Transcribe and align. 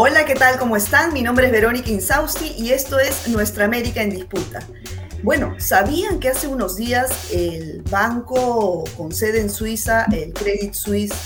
Hola, 0.00 0.24
¿qué 0.24 0.36
tal? 0.36 0.60
¿Cómo 0.60 0.76
están? 0.76 1.12
Mi 1.12 1.22
nombre 1.22 1.46
es 1.46 1.50
Verónica 1.50 1.90
Insausti 1.90 2.54
y 2.56 2.70
esto 2.70 3.00
es 3.00 3.26
Nuestra 3.26 3.64
América 3.64 4.00
en 4.00 4.10
Disputa. 4.10 4.60
Bueno, 5.24 5.56
¿sabían 5.58 6.20
que 6.20 6.28
hace 6.28 6.46
unos 6.46 6.76
días 6.76 7.32
el 7.32 7.82
banco 7.90 8.84
con 8.96 9.10
sede 9.10 9.40
en 9.40 9.50
Suiza, 9.50 10.06
el 10.12 10.32
Credit 10.34 10.72
Suisse, 10.72 11.16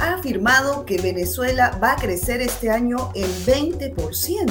ha 0.00 0.14
afirmado 0.14 0.84
que 0.84 1.00
Venezuela 1.00 1.78
va 1.80 1.92
a 1.92 1.96
crecer 1.96 2.42
este 2.42 2.68
año 2.68 3.12
en 3.14 3.30
20%? 3.46 4.50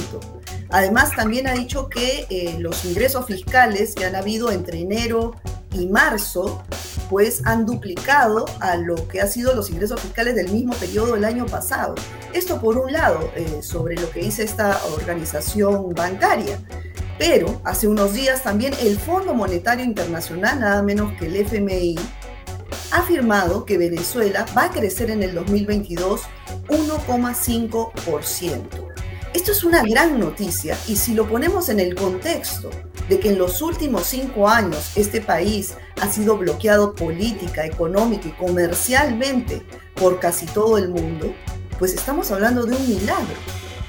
Además, 0.70 1.14
también 1.14 1.46
ha 1.46 1.52
dicho 1.52 1.89
que 1.89 2.28
eh, 2.30 2.55
los 2.60 2.86
ingresos 2.86 3.26
fiscales 3.26 3.94
que 3.94 4.05
han 4.05 4.16
habido 4.16 4.52
entre 4.52 4.80
enero 4.80 5.36
y 5.73 5.88
marzo, 5.88 6.64
pues 7.10 7.41
han 7.46 7.66
duplicado 7.66 8.46
a 8.60 8.78
lo 8.78 9.07
que 9.07 9.21
han 9.21 9.30
sido 9.30 9.55
los 9.55 9.71
ingresos 9.71 10.00
fiscales 10.00 10.36
del 10.36 10.50
mismo 10.50 10.75
periodo 10.75 11.16
del 11.16 11.25
año 11.25 11.47
pasado. 11.47 11.96
Esto 12.33 12.61
por 12.61 12.78
un 12.78 12.93
lado, 12.93 13.32
eh, 13.36 13.61
sobre 13.61 13.96
lo 13.96 14.11
que 14.11 14.21
dice 14.21 14.43
esta 14.43 14.79
organización 14.93 15.96
bancaria. 15.96 16.60
Pero 17.18 17.60
hace 17.66 17.88
unos 17.88 18.14
días 18.14 18.43
también 18.43 18.74
el 18.82 18.97
Fondo 18.97 19.33
Monetario 19.33 19.83
Internacional, 19.83 20.60
nada 20.60 20.83
menos 20.83 21.11
que 21.18 21.25
el 21.25 21.36
FMI, 21.36 21.96
ha 22.92 23.00
afirmado 23.00 23.66
que 23.66 23.78
Venezuela 23.78 24.46
va 24.57 24.66
a 24.66 24.71
crecer 24.71 25.10
en 25.10 25.24
el 25.24 25.33
2022 25.36 26.21
1,5%. 26.69 29.08
Esto 29.33 29.51
es 29.51 29.64
una 29.64 29.83
gran 29.83 30.19
noticia 30.19 30.75
y 30.88 30.96
si 30.96 31.14
lo 31.14 31.29
ponemos 31.29 31.69
en 31.69 31.79
el 31.79 31.93
contexto 31.93 32.72
de 33.08 33.19
que 33.19 33.30
en 33.30 33.38
los 33.38 33.61
últimos 33.61 34.08
cinco 34.08 34.50
años 34.50 34.92
este 34.95 35.22
país 35.22 35.75
ha 36.02 36.09
sido 36.09 36.36
bloqueado 36.36 36.95
política, 36.95 37.64
económica 37.64 38.28
y 38.28 38.31
comercialmente 38.31 39.61
por 39.94 40.19
casi 40.19 40.47
todo 40.47 40.80
el 40.80 40.89
mundo, 40.89 41.31
pues 41.78 41.94
estamos 41.94 42.31
hablando 42.31 42.66
de 42.66 42.75
un 42.75 42.89
milagro. 42.89 43.35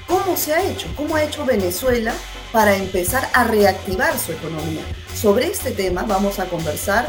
¿Cómo 0.07 0.37
se 0.37 0.53
ha 0.53 0.63
hecho? 0.63 0.87
¿Cómo 0.95 1.15
ha 1.15 1.23
hecho 1.23 1.43
Venezuela 1.43 2.13
para 2.51 2.75
empezar 2.75 3.27
a 3.33 3.43
reactivar 3.43 4.17
su 4.19 4.33
economía? 4.33 4.83
Sobre 5.15 5.47
este 5.47 5.71
tema 5.71 6.03
vamos 6.03 6.37
a 6.37 6.45
conversar 6.45 7.07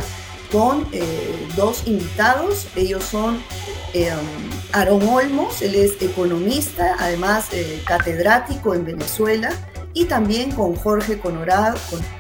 con 0.50 0.86
eh, 0.92 1.48
dos 1.54 1.82
invitados. 1.86 2.66
Ellos 2.76 3.04
son 3.04 3.42
eh, 3.94 4.12
Olmos, 4.74 5.62
él 5.62 5.74
es 5.74 6.00
economista, 6.00 6.96
además 6.98 7.48
eh, 7.52 7.82
catedrático 7.86 8.74
en 8.74 8.84
Venezuela, 8.84 9.50
y 9.94 10.06
también 10.06 10.52
con 10.52 10.74
Jorge 10.74 11.18
Conorado, 11.18 11.76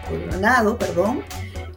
Coronado, 0.08 0.78
perdón. 0.78 1.24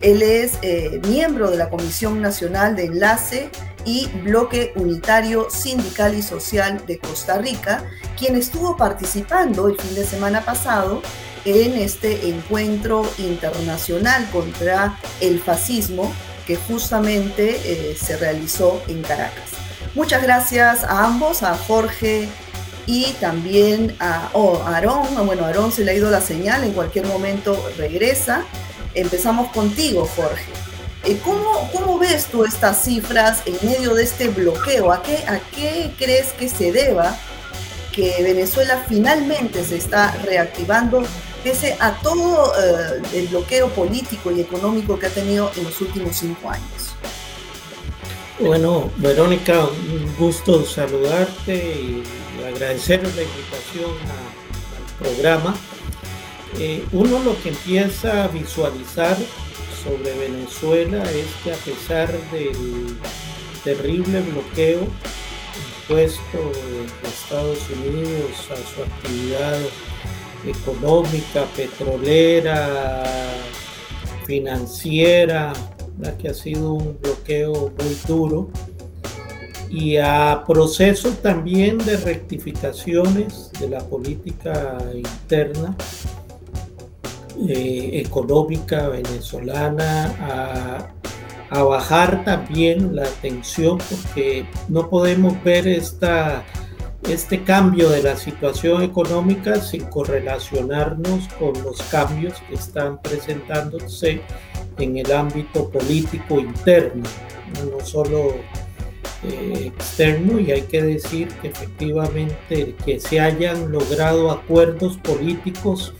Él 0.01 0.21
es 0.21 0.59
eh, 0.61 0.99
miembro 1.07 1.49
de 1.49 1.57
la 1.57 1.69
Comisión 1.69 2.21
Nacional 2.21 2.75
de 2.75 2.85
Enlace 2.85 3.49
y 3.85 4.07
Bloque 4.23 4.73
Unitario 4.75 5.47
Sindical 5.49 6.15
y 6.15 6.21
Social 6.21 6.85
de 6.85 6.99
Costa 6.99 7.37
Rica, 7.37 7.85
quien 8.17 8.35
estuvo 8.35 8.75
participando 8.75 9.67
el 9.67 9.79
fin 9.79 9.95
de 9.95 10.05
semana 10.05 10.41
pasado 10.41 11.01
en 11.45 11.73
este 11.73 12.27
encuentro 12.29 13.09
internacional 13.17 14.27
contra 14.31 14.99
el 15.21 15.39
fascismo 15.39 16.11
que 16.45 16.55
justamente 16.55 17.59
eh, 17.63 17.95
se 17.95 18.17
realizó 18.17 18.81
en 18.87 19.01
Caracas. 19.01 19.64
Muchas 19.95 20.21
gracias 20.21 20.83
a 20.83 21.05
ambos, 21.05 21.41
a 21.41 21.57
Jorge 21.57 22.27
y 22.85 23.13
también 23.13 23.95
a 24.01 24.29
oh, 24.33 24.61
Aarón. 24.65 25.25
Bueno, 25.25 25.45
Aarón 25.45 25.71
se 25.71 25.85
le 25.85 25.91
ha 25.91 25.93
ido 25.93 26.11
la 26.11 26.19
señal, 26.19 26.65
en 26.65 26.73
cualquier 26.73 27.05
momento 27.07 27.57
regresa. 27.77 28.43
Empezamos 28.93 29.51
contigo, 29.51 30.05
Jorge. 30.13 30.51
Eh, 31.05 31.17
¿Cómo, 31.23 31.69
¿Cómo, 31.71 31.97
ves 31.97 32.25
tú 32.25 32.43
estas 32.43 32.83
cifras 32.83 33.43
en 33.45 33.57
medio 33.65 33.93
de 33.93 34.03
este 34.03 34.27
bloqueo? 34.27 34.91
¿A 34.91 35.01
qué, 35.01 35.17
¿A 35.27 35.39
qué 35.55 35.93
crees 35.97 36.33
que 36.33 36.49
se 36.49 36.73
deba 36.73 37.17
que 37.93 38.21
Venezuela 38.21 38.83
finalmente 38.89 39.63
se 39.63 39.77
está 39.77 40.11
reactivando 40.25 41.03
pese 41.41 41.77
a 41.79 41.91
todo 42.01 42.51
eh, 42.61 43.01
el 43.13 43.27
bloqueo 43.27 43.69
político 43.69 44.29
y 44.31 44.41
económico 44.41 44.99
que 44.99 45.05
ha 45.05 45.11
tenido 45.11 45.51
en 45.55 45.63
los 45.63 45.79
últimos 45.79 46.17
cinco 46.17 46.49
años? 46.49 46.84
Bueno, 48.37 48.91
Verónica, 48.97 49.63
un 49.63 50.13
gusto 50.19 50.65
saludarte 50.65 51.55
y 51.55 52.03
agradecer 52.45 53.01
la 53.01 53.23
invitación 53.23 53.91
al 54.11 55.07
programa. 55.07 55.55
Eh, 56.59 56.83
uno 56.91 57.19
lo 57.19 57.41
que 57.41 57.49
empieza 57.49 58.25
a 58.25 58.27
visualizar 58.27 59.15
sobre 59.81 60.17
Venezuela 60.17 61.01
es 61.03 61.27
que 61.45 61.53
a 61.53 61.55
pesar 61.55 62.11
del 62.31 62.97
terrible 63.63 64.19
bloqueo 64.19 64.81
impuesto 65.81 66.51
de 67.01 67.07
Estados 67.07 67.59
Unidos 67.69 68.31
a 68.51 68.75
su 68.75 68.83
actividad 68.83 69.59
económica, 70.45 71.45
petrolera, 71.55 73.01
financiera, 74.25 75.53
la 75.99 76.17
que 76.17 76.29
ha 76.29 76.33
sido 76.33 76.73
un 76.73 76.97
bloqueo 77.01 77.71
muy 77.77 77.97
duro, 78.07 78.49
y 79.69 79.97
a 79.97 80.43
proceso 80.47 81.09
también 81.21 81.77
de 81.79 81.97
rectificaciones 81.97 83.51
de 83.59 83.69
la 83.69 83.79
política 83.79 84.77
interna 84.93 85.75
eh, 87.49 88.01
económica 88.05 88.87
venezolana, 88.89 90.05
a, 90.21 90.93
a, 91.49 91.63
bajar 91.63 92.23
también 92.23 92.95
la 92.95 93.05
tensión, 93.21 93.77
porque 93.77 94.45
no 94.69 94.89
podemos 94.89 95.43
ver 95.43 95.67
esta, 95.67 96.45
este 97.09 97.43
cambio 97.43 97.89
de 97.89 98.03
la 98.03 98.15
situación 98.15 98.83
económica 98.83 99.59
sin 99.59 99.83
correlacionarnos 99.85 101.27
con 101.39 101.61
los 101.63 101.81
cambios 101.91 102.35
que 102.47 102.55
están 102.55 103.01
presentándose 103.01 104.21
en 104.77 104.97
el 104.97 105.11
ámbito 105.11 105.69
político 105.69 106.39
interno, 106.39 107.03
no 107.71 107.85
solo 107.85 108.35
eh, 109.23 109.71
externo 109.75 110.39
y 110.39 110.51
hay 110.51 110.63
que 110.63 110.83
decir 110.83 111.29
que 111.41 111.47
efectivamente 111.47 112.75
que 112.85 112.99
se 112.99 113.19
hayan 113.19 113.71
logrado 113.71 114.29
acuerdos 114.29 114.97
políticos 114.97 115.93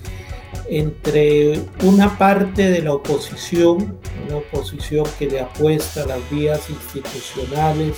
entre 0.69 1.59
una 1.83 2.17
parte 2.17 2.69
de 2.69 2.81
la 2.81 2.93
oposición, 2.93 3.97
una 4.27 4.37
oposición 4.37 5.05
que 5.17 5.27
le 5.27 5.39
apuesta 5.39 6.03
a 6.03 6.07
las 6.07 6.29
vías 6.29 6.69
institucionales, 6.69 7.95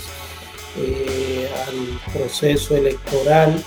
eh, 0.77 1.49
al 1.67 2.13
proceso 2.13 2.75
electoral, 2.75 3.63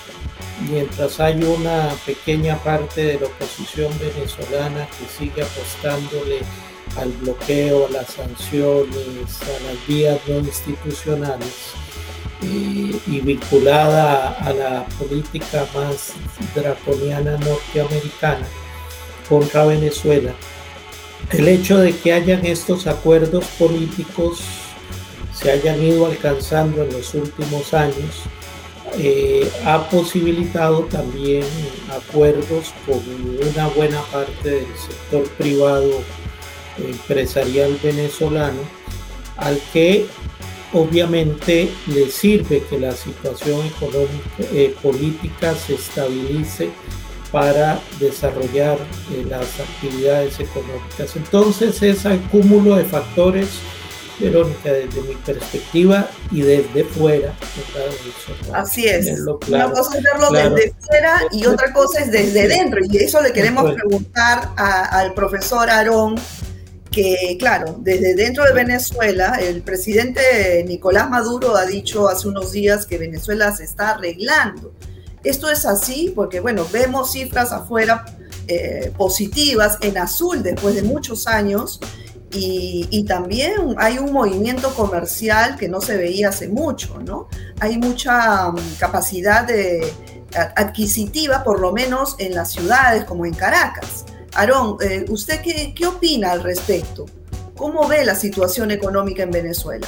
mientras 0.69 1.19
hay 1.19 1.43
una 1.43 1.89
pequeña 2.05 2.57
parte 2.63 3.03
de 3.03 3.19
la 3.19 3.27
oposición 3.27 3.91
venezolana 3.99 4.87
que 4.87 5.05
sigue 5.17 5.41
apostándole 5.41 6.39
al 6.97 7.11
bloqueo, 7.11 7.87
a 7.87 7.89
las 7.89 8.07
sanciones, 8.07 9.41
a 9.41 9.71
las 9.71 9.87
vías 9.87 10.19
no 10.27 10.39
institucionales 10.39 11.73
y, 12.41 13.19
vinculada 13.21 14.31
a 14.39 14.53
la 14.53 14.85
política 14.97 15.65
más 15.75 16.13
draconiana 16.55 17.37
norteamericana 17.37 18.47
contra 19.29 19.65
Venezuela. 19.65 20.33
El 21.31 21.47
hecho 21.47 21.77
de 21.77 21.95
que 21.95 22.13
hayan 22.13 22.45
estos 22.45 22.87
acuerdos 22.87 23.45
políticos 23.59 24.41
se 25.33 25.51
hayan 25.51 25.81
ido 25.81 26.07
alcanzando 26.07 26.83
en 26.83 26.91
los 26.91 27.13
últimos 27.13 27.73
años 27.73 28.23
eh, 28.97 29.49
ha 29.65 29.89
posibilitado 29.89 30.81
también 30.85 31.45
acuerdos 31.89 32.73
con 32.85 32.99
una 33.49 33.67
buena 33.67 34.01
parte 34.11 34.49
del 34.49 34.77
sector 34.77 35.23
privado 35.37 36.01
empresarial 36.77 37.77
venezolano 37.83 38.61
al 39.37 39.59
que 39.73 40.05
obviamente 40.73 41.69
le 41.87 42.09
sirve 42.09 42.63
que 42.69 42.79
la 42.79 42.93
situación 42.93 43.65
económica, 43.65 44.43
eh, 44.53 44.75
política 44.81 45.53
se 45.55 45.75
estabilice 45.75 46.69
para 47.31 47.79
desarrollar 47.99 48.77
eh, 49.11 49.25
las 49.29 49.59
actividades 49.59 50.39
económicas. 50.39 51.15
Entonces 51.15 51.81
es 51.81 52.05
el 52.05 52.21
cúmulo 52.23 52.75
de 52.75 52.85
factores, 52.85 53.47
Verónica, 54.19 54.71
desde 54.71 55.01
mi 55.01 55.15
perspectiva 55.15 56.07
y 56.29 56.41
desde 56.41 56.83
fuera. 56.83 57.33
Así 58.53 58.85
es. 58.85 59.19
Una 59.47 59.71
cosa 59.71 59.97
es 59.97 60.03
verlo 60.03 60.29
desde 60.29 60.73
fuera 60.79 61.21
y 61.31 61.45
otra 61.47 61.73
cosa 61.73 62.01
es 62.01 62.11
desde 62.11 62.47
dentro. 62.47 62.79
Y 62.83 62.97
eso 62.97 63.19
le 63.21 63.33
queremos 63.33 63.73
preguntar 63.73 64.51
al 64.57 65.13
profesor 65.15 65.69
Aarón 65.69 66.15
que, 66.91 67.37
claro, 67.39 67.77
desde 67.79 68.15
dentro 68.15 68.43
de 68.43 68.53
Venezuela, 68.53 69.39
el 69.41 69.61
presidente 69.61 70.63
Nicolás 70.67 71.09
Maduro 71.09 71.55
ha 71.55 71.65
dicho 71.65 72.09
hace 72.09 72.27
unos 72.27 72.51
días 72.51 72.85
que 72.85 72.97
Venezuela 72.97 73.55
se 73.55 73.63
está 73.63 73.91
arreglando. 73.91 74.73
Esto 75.23 75.49
es 75.49 75.65
así 75.65 76.11
porque, 76.13 76.41
bueno, 76.41 76.65
vemos 76.71 77.13
cifras 77.13 77.53
afuera 77.53 78.05
eh, 78.47 78.91
positivas 78.97 79.77
en 79.81 79.97
azul 79.97 80.43
después 80.43 80.75
de 80.75 80.81
muchos 80.81 81.27
años 81.27 81.79
Y, 82.33 83.05
también 83.07 83.75
hay 83.77 83.97
un 83.97 84.13
movimiento 84.13 84.73
comercial 84.73 85.57
que 85.57 85.67
no 85.67 85.81
se 85.81 85.97
veía 85.97 86.29
hace 86.29 86.47
mucho, 86.47 86.97
¿no? 87.05 87.27
Hay 87.59 87.77
mucha 87.77 88.51
mm, 88.51 88.57
capacidad 88.79 89.45
de, 89.45 89.91
adquisitiva, 90.55 91.43
por 91.43 91.59
lo 91.59 91.73
menos 91.73 92.15
en 92.19 92.33
las 92.33 92.51
ciudades 92.51 93.03
como 93.03 93.25
en 93.25 93.33
Caracas. 93.33 94.05
Aarón, 94.35 94.77
eh, 94.81 95.05
¿usted 95.09 95.41
qué, 95.41 95.73
qué 95.75 95.87
opina 95.87 96.31
al 96.31 96.43
respecto? 96.43 97.05
¿Cómo 97.55 97.87
ve 97.87 98.05
la 98.05 98.15
situación 98.15 98.71
económica 98.71 99.23
en 99.23 99.31
Venezuela? 99.31 99.87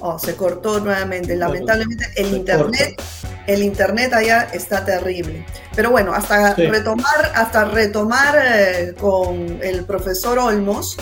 Oh, 0.00 0.18
se 0.18 0.34
cortó 0.34 0.80
nuevamente. 0.80 1.36
Lamentablemente 1.36 2.06
el 2.16 2.34
internet, 2.34 3.00
el 3.46 3.62
internet 3.62 4.12
allá 4.12 4.48
está 4.52 4.84
terrible. 4.84 5.46
Pero 5.76 5.90
bueno, 5.92 6.12
hasta 6.12 6.54
retomar, 6.54 7.32
hasta 7.34 7.66
retomar 7.66 8.36
eh, 8.44 8.94
con 8.98 9.60
el 9.62 9.84
profesor 9.84 10.40
Olmos, 10.40 10.96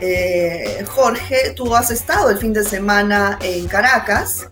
eh, 0.00 0.84
Jorge, 0.88 1.54
tú 1.56 1.74
has 1.74 1.90
estado 1.90 2.28
el 2.28 2.36
fin 2.36 2.52
de 2.52 2.64
semana 2.64 3.38
en 3.40 3.66
Caracas 3.66 4.48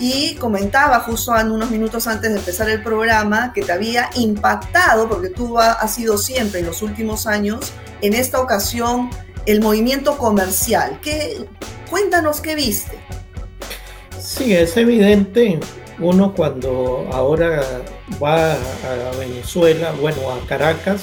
y 0.00 0.34
comentaba 0.36 0.98
justo 1.00 1.32
unos 1.32 1.70
minutos 1.70 2.06
antes 2.06 2.32
de 2.32 2.38
empezar 2.38 2.68
el 2.70 2.82
programa 2.82 3.52
que 3.52 3.62
te 3.62 3.70
había 3.70 4.10
impactado, 4.16 5.08
porque 5.08 5.28
tú 5.28 5.58
has 5.58 5.94
sido 5.94 6.18
siempre 6.18 6.60
en 6.60 6.66
los 6.66 6.82
últimos 6.82 7.26
años, 7.26 7.72
en 8.00 8.14
esta 8.14 8.40
ocasión, 8.40 9.10
el 9.46 9.60
movimiento 9.60 10.16
comercial. 10.16 10.98
¿Qué, 11.02 11.46
cuéntanos 11.90 12.40
qué 12.40 12.54
viste. 12.54 12.96
Sí, 14.18 14.54
es 14.54 14.76
evidente. 14.76 15.58
Uno 15.98 16.32
cuando 16.34 17.06
ahora 17.12 17.62
va 18.22 18.52
a 18.54 19.16
Venezuela, 19.18 19.92
bueno, 20.00 20.30
a 20.30 20.46
Caracas, 20.46 21.02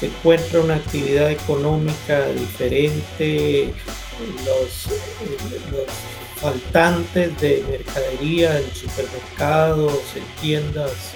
se 0.00 0.06
encuentra 0.06 0.60
una 0.60 0.74
actividad 0.76 1.30
económica 1.30 2.26
diferente, 2.26 3.72
los, 4.44 4.88
faltantes 6.36 7.38
de 7.40 7.64
mercadería 7.70 8.58
en 8.58 8.70
supermercados, 8.74 10.00
en 10.14 10.40
tiendas, 10.40 11.14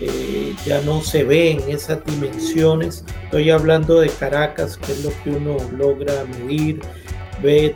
eh, 0.00 0.54
ya 0.64 0.80
no 0.82 1.00
se 1.00 1.24
ven 1.24 1.60
esas 1.68 2.04
dimensiones. 2.04 3.04
Estoy 3.24 3.50
hablando 3.50 4.00
de 4.00 4.08
Caracas, 4.10 4.76
que 4.76 4.92
es 4.92 5.04
lo 5.04 5.10
que 5.22 5.30
uno 5.30 5.56
logra 5.76 6.24
medir, 6.24 6.80
ve 7.42 7.74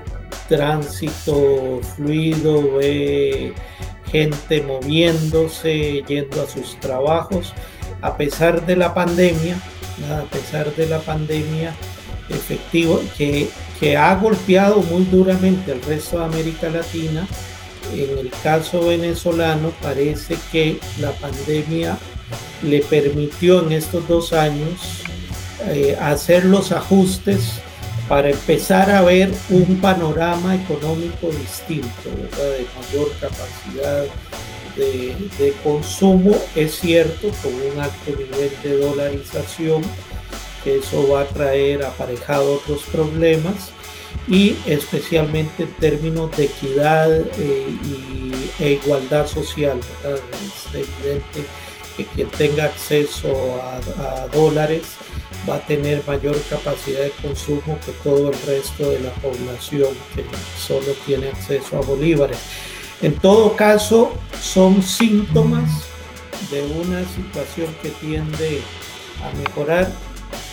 tránsito 0.49 1.81
fluido, 1.97 2.77
ve 2.77 3.53
gente 4.11 4.63
moviéndose, 4.63 6.03
yendo 6.09 6.43
a 6.43 6.47
sus 6.47 6.79
trabajos, 6.81 7.55
a 8.03 8.17
pesar 8.17 8.67
de 8.67 8.77
la 8.77 8.93
pandemia, 8.93 9.57
a 10.11 10.23
pesar 10.31 10.75
de 10.75 10.87
la 10.87 10.99
pandemia 11.01 11.75
efectivo 12.31 13.01
que, 13.17 13.49
que 13.79 13.97
ha 13.97 14.15
golpeado 14.15 14.83
muy 14.83 15.05
duramente 15.05 15.73
al 15.73 15.83
resto 15.83 16.19
de 16.19 16.25
América 16.25 16.69
Latina, 16.71 17.27
en 17.95 18.19
el 18.19 18.31
caso 18.43 18.87
venezolano 18.87 19.73
parece 19.83 20.37
que 20.53 20.79
la 21.01 21.13
pandemia 21.13 21.99
le 22.63 22.81
permitió 22.83 23.65
en 23.65 23.73
estos 23.73 24.07
dos 24.07 24.33
años 24.33 25.03
eh, 25.69 25.97
hacer 26.01 26.45
los 26.45 26.73
ajustes 26.73 27.61
para 28.09 28.31
empezar 28.31 28.91
a 28.91 29.03
ver 29.03 29.31
un 29.51 29.81
panorama 29.81 30.57
económico 30.57 31.29
distinto, 31.31 32.11
de 32.11 32.67
mayor 32.77 33.13
capacidad 33.21 34.05
de, 34.77 35.55
consumo, 35.63 36.35
es 36.55 36.81
cierto, 36.81 37.29
con 37.43 37.55
un 37.55 37.81
alto 37.81 38.11
nivel 38.11 38.51
de 38.63 38.79
dolarización, 38.79 39.83
que 40.63 40.79
eso 40.79 41.09
va 41.09 41.23
a 41.23 41.27
traer 41.27 41.85
aparejado 41.85 42.55
otros 42.55 42.83
problemas, 42.85 43.71
y 44.27 44.57
especialmente 44.67 45.65
en 45.65 45.73
términos 45.75 46.37
de 46.37 46.45
equidad 46.45 47.11
eh, 47.11 47.69
y, 47.85 48.63
e 48.63 48.73
igualdad 48.73 49.27
social. 49.27 49.79
Es 50.05 50.75
evidente 50.75 51.45
que 51.97 52.05
quien 52.07 52.29
tenga 52.31 52.65
acceso 52.65 53.61
a 53.63 54.27
dólares, 54.29 54.83
va 55.49 55.57
a 55.57 55.67
tener 55.67 56.03
mayor 56.07 56.41
capacidad 56.49 57.01
de 57.01 57.11
consumo 57.23 57.79
que 57.85 57.93
todo 58.05 58.31
el 58.31 58.39
resto 58.47 58.91
de 58.91 59.01
la 59.01 59.11
población 59.15 59.89
que 60.15 60.25
solo 60.59 60.93
tiene 61.07 61.29
acceso 61.29 61.79
a 61.79 61.81
bolívares. 61.81 62.39
En 63.03 63.15
todo 63.17 63.57
caso, 63.57 64.13
son 64.41 64.83
síntomas 64.83 65.85
de 66.51 66.63
una 66.63 67.01
situación 67.09 67.69
que 67.83 67.89
tiende 67.91 68.61
a 69.25 69.37
mejorar, 69.39 69.91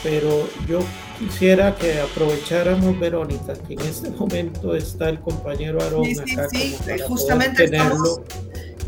pero 0.03 0.47
yo 0.67 0.79
quisiera 1.19 1.75
que 1.75 1.99
aprovecháramos, 1.99 2.99
Verónica, 2.99 3.53
que 3.67 3.73
en 3.73 3.81
este 3.81 4.09
momento 4.09 4.75
está 4.75 5.09
el 5.09 5.19
compañero 5.19 5.81
Aarón 5.81 6.07
acá 6.19 6.47
sí, 6.49 6.77
justamente 7.07 7.65
tenerlo. 7.65 8.23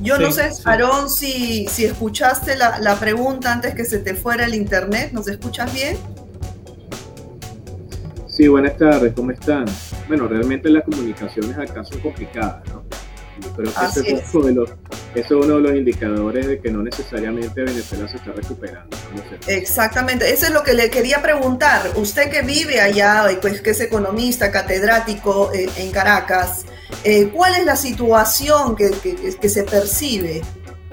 Yo 0.01 0.17
no 0.17 0.31
sé, 0.31 0.49
Aarón, 0.63 1.09
si, 1.09 1.67
si 1.67 1.85
escuchaste 1.85 2.55
la, 2.55 2.79
la, 2.79 2.97
pregunta 2.97 3.51
antes 3.51 3.75
que 3.75 3.83
se 3.83 3.99
te 3.99 4.15
fuera 4.15 4.45
el 4.45 4.55
internet. 4.55 5.11
¿Nos 5.11 5.27
escuchas 5.27 5.73
bien? 5.73 5.97
Sí, 8.27 8.47
buenas 8.47 8.77
tardes, 8.77 9.11
¿cómo 9.13 9.31
están? 9.31 9.65
Bueno, 10.07 10.25
realmente 10.27 10.69
las 10.69 10.83
comunicaciones 10.85 11.57
acá 11.57 11.83
son 11.83 11.99
complicadas, 11.99 12.65
¿no? 12.69 12.83
Que 13.55 13.63
ese 13.63 14.13
es, 14.13 14.33
uno 14.33 14.45
de 14.45 14.53
los, 14.53 14.69
es 15.15 15.31
uno 15.31 15.55
de 15.55 15.61
los 15.61 15.75
indicadores 15.75 16.47
de 16.47 16.59
que 16.59 16.71
no 16.71 16.83
necesariamente 16.83 17.63
Venezuela 17.63 18.07
se 18.07 18.17
está 18.17 18.31
recuperando. 18.31 18.95
Exactamente, 19.47 20.31
eso 20.31 20.47
es 20.47 20.51
lo 20.51 20.63
que 20.63 20.73
le 20.73 20.89
quería 20.89 21.21
preguntar. 21.21 21.91
Usted 21.95 22.29
que 22.29 22.41
vive 22.41 22.79
allá, 22.79 23.25
pues 23.41 23.61
que 23.61 23.71
es 23.71 23.81
economista, 23.81 24.51
catedrático 24.51 25.51
eh, 25.53 25.69
en 25.77 25.91
Caracas, 25.91 26.65
eh, 27.03 27.29
¿Cuál 27.33 27.55
es 27.55 27.65
la 27.65 27.75
situación 27.75 28.75
que, 28.75 28.89
se 29.49 29.63
percibe 29.63 30.41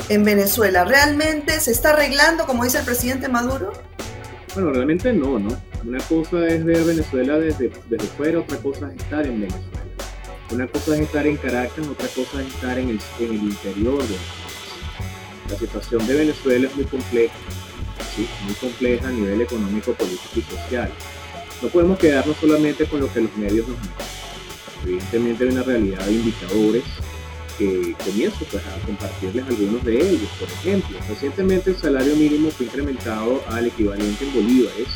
en 0.08 0.24
Venezuela? 0.24 0.84
¿Realmente 0.84 1.58
se 1.60 1.72
está 1.72 1.90
arreglando, 1.90 2.46
como 2.46 2.64
dice 2.64 2.78
el 2.78 2.84
presidente 2.84 3.28
Maduro? 3.28 3.72
Bueno, 4.54 4.72
realmente 4.72 5.12
no, 5.12 5.38
¿no? 5.38 5.56
Una 5.84 5.98
cosa 6.04 6.46
es 6.46 6.64
ver 6.64 6.84
Venezuela 6.84 7.38
desde, 7.38 7.70
desde 7.88 8.06
fuera, 8.08 8.40
otra 8.40 8.56
cosa 8.58 8.90
es 8.92 9.02
estar 9.02 9.26
en 9.26 9.40
Venezuela. 9.40 9.85
Una 10.50 10.66
cosa 10.66 10.94
es 10.94 11.02
estar 11.02 11.26
en 11.26 11.36
Caracas, 11.36 11.86
otra 11.88 12.08
cosa 12.08 12.40
es 12.40 12.54
estar 12.54 12.78
en 12.78 12.90
el, 12.90 13.00
en 13.18 13.32
el 13.32 13.42
interior 13.42 14.02
de 14.06 14.16
La 15.50 15.58
situación 15.58 16.06
de 16.06 16.14
Venezuela 16.14 16.68
es 16.68 16.76
muy 16.76 16.84
compleja, 16.84 17.34
¿sí? 18.14 18.28
muy 18.44 18.54
compleja 18.54 19.08
a 19.08 19.12
nivel 19.12 19.40
económico, 19.40 19.92
político 19.92 20.34
y 20.36 20.42
social. 20.42 20.90
No 21.62 21.68
podemos 21.68 21.98
quedarnos 21.98 22.36
solamente 22.36 22.86
con 22.86 23.00
lo 23.00 23.12
que 23.12 23.22
los 23.22 23.36
medios 23.36 23.66
nos 23.68 23.78
muestran 23.78 24.16
evidentemente 24.86 25.44
hay 25.44 25.50
una 25.50 25.62
realidad 25.62 26.04
de 26.06 26.12
indicadores 26.12 26.84
que 27.58 27.94
comienzo 28.04 28.44
pues, 28.50 28.62
a 28.66 28.86
compartirles 28.86 29.46
algunos 29.46 29.84
de 29.84 29.98
ellos. 29.98 30.28
Por 30.38 30.48
ejemplo, 30.48 30.98
recientemente 31.08 31.70
el 31.70 31.76
salario 31.76 32.14
mínimo 32.16 32.50
fue 32.50 32.66
incrementado 32.66 33.42
al 33.48 33.66
equivalente 33.66 34.24
en 34.24 34.34
bolívares 34.34 34.88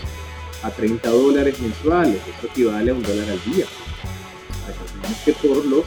a 0.63 0.71
30 0.71 1.09
dólares 1.09 1.59
mensuales, 1.59 2.17
eso 2.17 2.47
equivale 2.47 2.91
a 2.91 2.95
un 2.95 3.03
dólar 3.03 3.31
al 3.31 3.53
día. 3.53 3.65
Que 5.25 5.33
por 5.33 5.65
los 5.65 5.85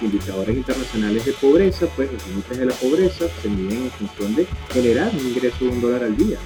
indicadores 0.00 0.56
internacionales 0.56 1.24
de 1.24 1.32
pobreza, 1.32 1.86
pues 1.96 2.12
los 2.12 2.26
límites 2.28 2.58
de 2.58 2.66
la 2.66 2.74
pobreza 2.74 3.26
se 3.42 3.48
miden 3.48 3.84
en 3.84 3.90
función 3.90 4.34
de 4.34 4.46
generar 4.72 5.10
un 5.12 5.26
ingreso 5.28 5.64
de 5.64 5.70
un 5.70 5.80
dólar 5.80 6.04
al 6.04 6.16
día. 6.16 6.38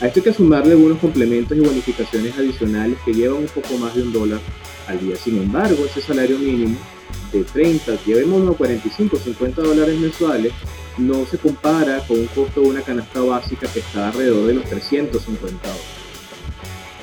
A 0.00 0.06
esto 0.06 0.20
hay 0.20 0.24
que 0.24 0.32
sumarle 0.32 0.72
algunos 0.72 0.98
complementos 0.98 1.56
y 1.56 1.60
bonificaciones 1.60 2.36
adicionales 2.36 2.98
que 3.04 3.12
llevan 3.12 3.38
un 3.38 3.48
poco 3.48 3.76
más 3.78 3.94
de 3.94 4.02
un 4.02 4.12
dólar 4.12 4.40
al 4.86 4.98
día. 4.98 5.16
Sin 5.16 5.38
embargo, 5.38 5.84
ese 5.84 6.00
salario 6.00 6.38
mínimo 6.38 6.76
de 7.32 7.44
30, 7.44 8.02
llevémoslo 8.04 8.52
a 8.52 8.56
45, 8.56 9.16
50 9.18 9.62
dólares 9.62 9.98
mensuales, 9.98 10.52
no 10.98 11.26
se 11.26 11.38
compara 11.38 11.98
con 12.06 12.18
un 12.18 12.26
costo 12.26 12.62
de 12.62 12.68
una 12.68 12.82
canasta 12.82 13.20
básica 13.20 13.68
que 13.72 13.80
está 13.80 14.08
alrededor 14.08 14.46
de 14.46 14.54
los 14.54 14.64
350 14.64 15.68
dólares. 15.68 15.99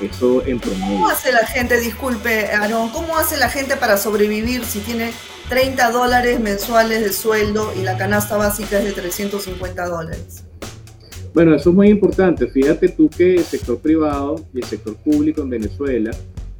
Eso 0.00 0.46
en 0.46 0.60
promedio. 0.60 0.86
¿Cómo 0.86 1.08
hace 1.08 1.32
la 1.32 1.46
gente, 1.46 1.80
disculpe, 1.80 2.46
Aaron, 2.52 2.90
cómo 2.90 3.16
hace 3.16 3.36
la 3.36 3.48
gente 3.48 3.76
para 3.76 3.96
sobrevivir 3.96 4.64
si 4.64 4.78
tiene 4.80 5.10
30 5.48 5.90
dólares 5.90 6.38
mensuales 6.40 7.00
de 7.00 7.12
sueldo 7.12 7.72
y 7.76 7.82
la 7.82 7.96
canasta 7.96 8.36
básica 8.36 8.78
es 8.78 8.84
de 8.84 8.92
350 8.92 9.86
dólares? 9.86 10.44
Bueno, 11.34 11.54
eso 11.54 11.70
es 11.70 11.76
muy 11.76 11.88
importante. 11.88 12.46
Fíjate 12.46 12.88
tú 12.88 13.08
que 13.08 13.36
el 13.36 13.44
sector 13.44 13.78
privado 13.78 14.44
y 14.52 14.58
el 14.58 14.64
sector 14.64 14.96
público 14.96 15.42
en 15.42 15.50
Venezuela 15.50 16.10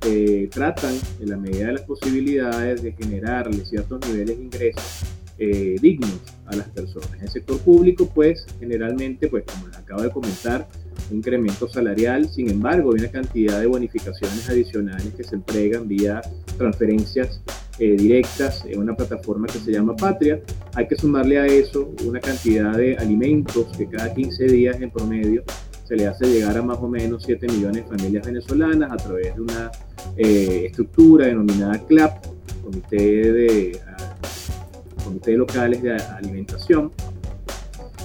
eh, 0.05 0.49
tratan, 0.53 0.95
en 1.21 1.31
la 1.31 1.37
medida 1.37 1.67
de 1.67 1.73
las 1.75 1.83
posibilidades, 1.83 2.83
de 2.83 2.93
generarle 2.93 3.65
ciertos 3.65 4.01
niveles 4.09 4.39
de 4.39 4.45
ingresos 4.45 5.03
eh, 5.39 5.77
dignos 5.81 6.21
a 6.47 6.57
las 6.57 6.69
personas. 6.69 7.13
En 7.15 7.23
el 7.23 7.29
sector 7.29 7.59
público, 7.59 8.09
pues, 8.13 8.47
generalmente, 8.59 9.29
pues, 9.29 9.45
como 9.45 9.69
les 9.69 9.77
acabo 9.77 10.03
de 10.03 10.11
comentar, 10.11 10.69
incremento 11.11 11.69
salarial, 11.69 12.29
sin 12.29 12.51
embargo, 12.51 12.93
hay 12.93 13.01
una 13.01 13.11
cantidad 13.11 13.61
de 13.61 13.67
bonificaciones 13.67 14.49
adicionales 14.49 15.15
que 15.15 15.25
se 15.25 15.37
entregan 15.37 15.89
vía 15.89 16.21
transferencias 16.57 17.41
eh, 17.79 17.97
directas 17.97 18.65
en 18.65 18.81
una 18.81 18.97
plataforma 18.97 19.47
que 19.47 19.59
se 19.59 19.73
llama 19.73 19.95
Patria. 19.95 20.41
Hay 20.75 20.89
que 20.89 20.97
sumarle 20.97 21.39
a 21.39 21.47
eso 21.47 21.93
una 22.05 22.21
cantidad 22.21 22.77
de 22.77 22.97
alimentos 22.97 23.67
que 23.77 23.87
cada 23.87 24.13
15 24.13 24.45
días 24.47 24.81
en 24.81 24.91
promedio 24.91 25.45
se 25.85 25.97
le 25.97 26.07
hace 26.07 26.27
llegar 26.27 26.59
a 26.59 26.63
más 26.63 26.79
o 26.79 26.89
menos 26.89 27.23
7 27.25 27.47
millones 27.47 27.85
de 27.85 27.97
familias 27.97 28.27
venezolanas 28.27 28.93
a 28.93 28.97
través 28.97 29.35
de 29.35 29.41
una 29.41 29.71
eh, 30.17 30.65
estructura 30.67 31.29
denominada 31.29 31.79
CLAP, 31.87 32.27
Comité 32.63 33.33
de, 33.33 33.81
Comité 35.03 35.37
Locales 35.37 35.83
de 35.83 35.93
Alimentación, 35.93 36.93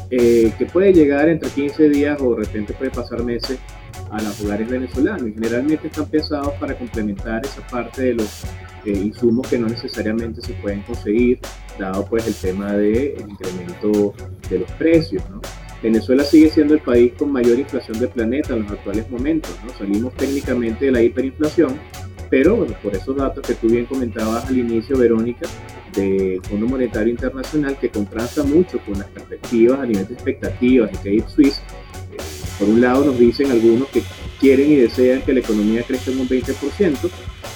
eh, 0.09 0.51
que 0.57 0.65
puede 0.65 0.93
llegar 0.93 1.29
entre 1.29 1.49
15 1.49 1.89
días 1.89 2.19
o 2.21 2.35
de 2.35 2.45
repente 2.45 2.73
puede 2.73 2.91
pasar 2.91 3.23
meses 3.23 3.59
a 4.11 4.21
los 4.21 4.41
hogares 4.41 4.69
venezolanos 4.69 5.27
y 5.27 5.33
generalmente 5.33 5.87
están 5.87 6.05
pensados 6.05 6.53
para 6.59 6.77
complementar 6.77 7.43
esa 7.45 7.65
parte 7.67 8.03
de 8.03 8.13
los 8.15 8.43
eh, 8.85 8.91
insumos 8.91 9.47
que 9.47 9.57
no 9.57 9.67
necesariamente 9.67 10.41
se 10.41 10.53
pueden 10.53 10.81
conseguir, 10.81 11.39
dado 11.79 12.05
pues 12.05 12.27
el 12.27 12.35
tema 12.35 12.73
del 12.73 13.15
incremento 13.27 14.13
de 14.49 14.59
los 14.59 14.71
precios. 14.73 15.23
¿no? 15.29 15.41
Venezuela 15.81 16.23
sigue 16.23 16.49
siendo 16.49 16.73
el 16.75 16.81
país 16.81 17.13
con 17.17 17.31
mayor 17.31 17.59
inflación 17.59 17.99
del 17.99 18.09
planeta 18.09 18.53
en 18.53 18.63
los 18.63 18.71
actuales 18.71 19.09
momentos. 19.09 19.51
¿no? 19.65 19.73
Salimos 19.77 20.13
técnicamente 20.15 20.85
de 20.85 20.91
la 20.91 21.01
hiperinflación, 21.01 21.79
pero 22.29 22.55
bueno, 22.55 22.75
por 22.83 22.95
esos 22.95 23.15
datos 23.15 23.45
que 23.45 23.53
tú 23.55 23.67
bien 23.67 23.85
comentabas 23.85 24.45
al 24.45 24.57
inicio, 24.57 24.97
Verónica, 24.97 25.47
del 25.95 26.41
Fondo 26.43 26.67
Monetario 26.67 27.11
Internacional, 27.11 27.77
que 27.79 27.89
contrasta 27.89 28.43
mucho 28.43 28.79
con 28.79 28.99
las 28.99 29.07
perspectivas 29.07 29.79
a 29.79 29.85
nivel 29.85 30.07
de 30.07 30.13
expectativas 30.13 30.91
de 30.91 30.97
Credit 30.97 31.27
Suisse, 31.27 31.61
por 32.59 32.69
un 32.69 32.81
lado 32.81 33.05
nos 33.05 33.17
dicen 33.17 33.51
algunos 33.51 33.89
que 33.89 34.03
quieren 34.39 34.71
y 34.71 34.75
desean 34.75 35.21
que 35.21 35.33
la 35.33 35.39
economía 35.39 35.83
crezca 35.83 36.11
en 36.11 36.19
un 36.19 36.29
20%, 36.29 37.09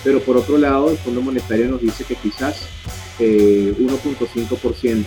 pero 0.03 0.21
por 0.21 0.37
otro 0.37 0.57
lado 0.57 0.89
el 0.89 0.97
Fondo 0.97 1.21
Monetario 1.21 1.67
nos 1.67 1.81
dice 1.81 2.03
que 2.03 2.15
quizás 2.15 2.67
1.5% 3.19 4.93
eh, 4.93 5.05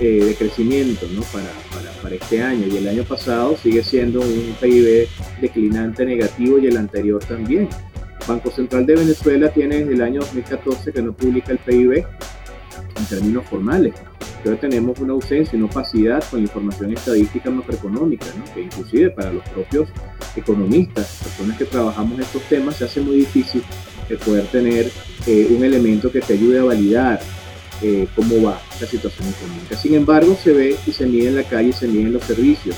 eh, 0.00 0.24
de 0.24 0.34
crecimiento 0.34 1.06
¿no? 1.12 1.22
para, 1.22 1.50
para, 1.72 1.90
para, 2.02 2.14
este 2.14 2.42
año 2.42 2.66
y 2.66 2.76
el 2.76 2.88
año 2.88 3.04
pasado 3.04 3.56
sigue 3.56 3.82
siendo 3.82 4.20
un 4.20 4.56
PIB 4.60 5.08
declinante 5.40 6.04
negativo 6.06 6.58
y 6.58 6.66
el 6.66 6.76
anterior 6.76 7.22
también. 7.24 7.68
Banco 8.26 8.50
Central 8.50 8.86
de 8.86 8.96
Venezuela 8.96 9.52
tiene 9.52 9.78
desde 9.78 9.94
el 9.94 10.02
año 10.02 10.20
2014 10.20 10.92
que 10.92 11.02
no 11.02 11.12
publica 11.12 11.52
el 11.52 11.58
PIB 11.58 12.04
en 13.00 13.06
términos 13.06 13.44
formales 13.46 13.94
entonces 14.40 14.70
tenemos 14.70 14.98
una 15.00 15.12
ausencia, 15.12 15.58
una 15.58 15.66
opacidad 15.66 16.24
con 16.30 16.40
información 16.40 16.94
estadística 16.94 17.50
macroeconómica, 17.50 18.24
que 18.54 18.62
inclusive 18.62 19.10
para 19.10 19.30
los 19.34 19.46
propios 19.50 19.90
economistas, 20.34 21.20
personas 21.22 21.58
que 21.58 21.66
trabajamos 21.66 22.18
estos 22.18 22.42
temas, 22.44 22.76
se 22.76 22.86
hace 22.86 23.02
muy 23.02 23.16
difícil 23.16 23.62
poder 24.24 24.46
tener 24.46 24.90
eh, 25.26 25.46
un 25.50 25.62
elemento 25.62 26.10
que 26.10 26.20
te 26.20 26.32
ayude 26.32 26.58
a 26.58 26.64
validar 26.64 27.20
eh, 27.82 28.08
cómo 28.16 28.42
va 28.42 28.60
la 28.80 28.86
situación 28.86 29.28
económica. 29.28 29.76
Sin 29.76 29.94
embargo, 29.94 30.34
se 30.42 30.52
ve 30.52 30.76
y 30.86 30.92
se 30.92 31.06
mide 31.06 31.28
en 31.28 31.36
la 31.36 31.44
calle 31.44 31.74
se 31.74 31.86
mide 31.86 32.02
en 32.02 32.14
los 32.14 32.24
servicios. 32.24 32.76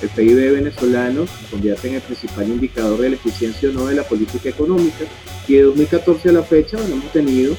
El 0.00 0.08
PIB 0.08 0.54
venezolano 0.54 1.26
se 1.26 1.50
convierte 1.50 1.88
en 1.88 1.94
el 1.96 2.00
principal 2.00 2.48
indicador 2.48 3.00
de 3.00 3.10
la 3.10 3.16
eficiencia 3.16 3.68
o 3.68 3.72
no 3.72 3.86
de 3.86 3.94
la 3.94 4.02
política 4.02 4.48
económica 4.48 5.04
y 5.46 5.54
de 5.54 5.62
2014 5.62 6.30
a 6.30 6.32
la 6.32 6.42
fecha 6.42 6.78
hemos 6.78 7.12
tenido 7.12 7.54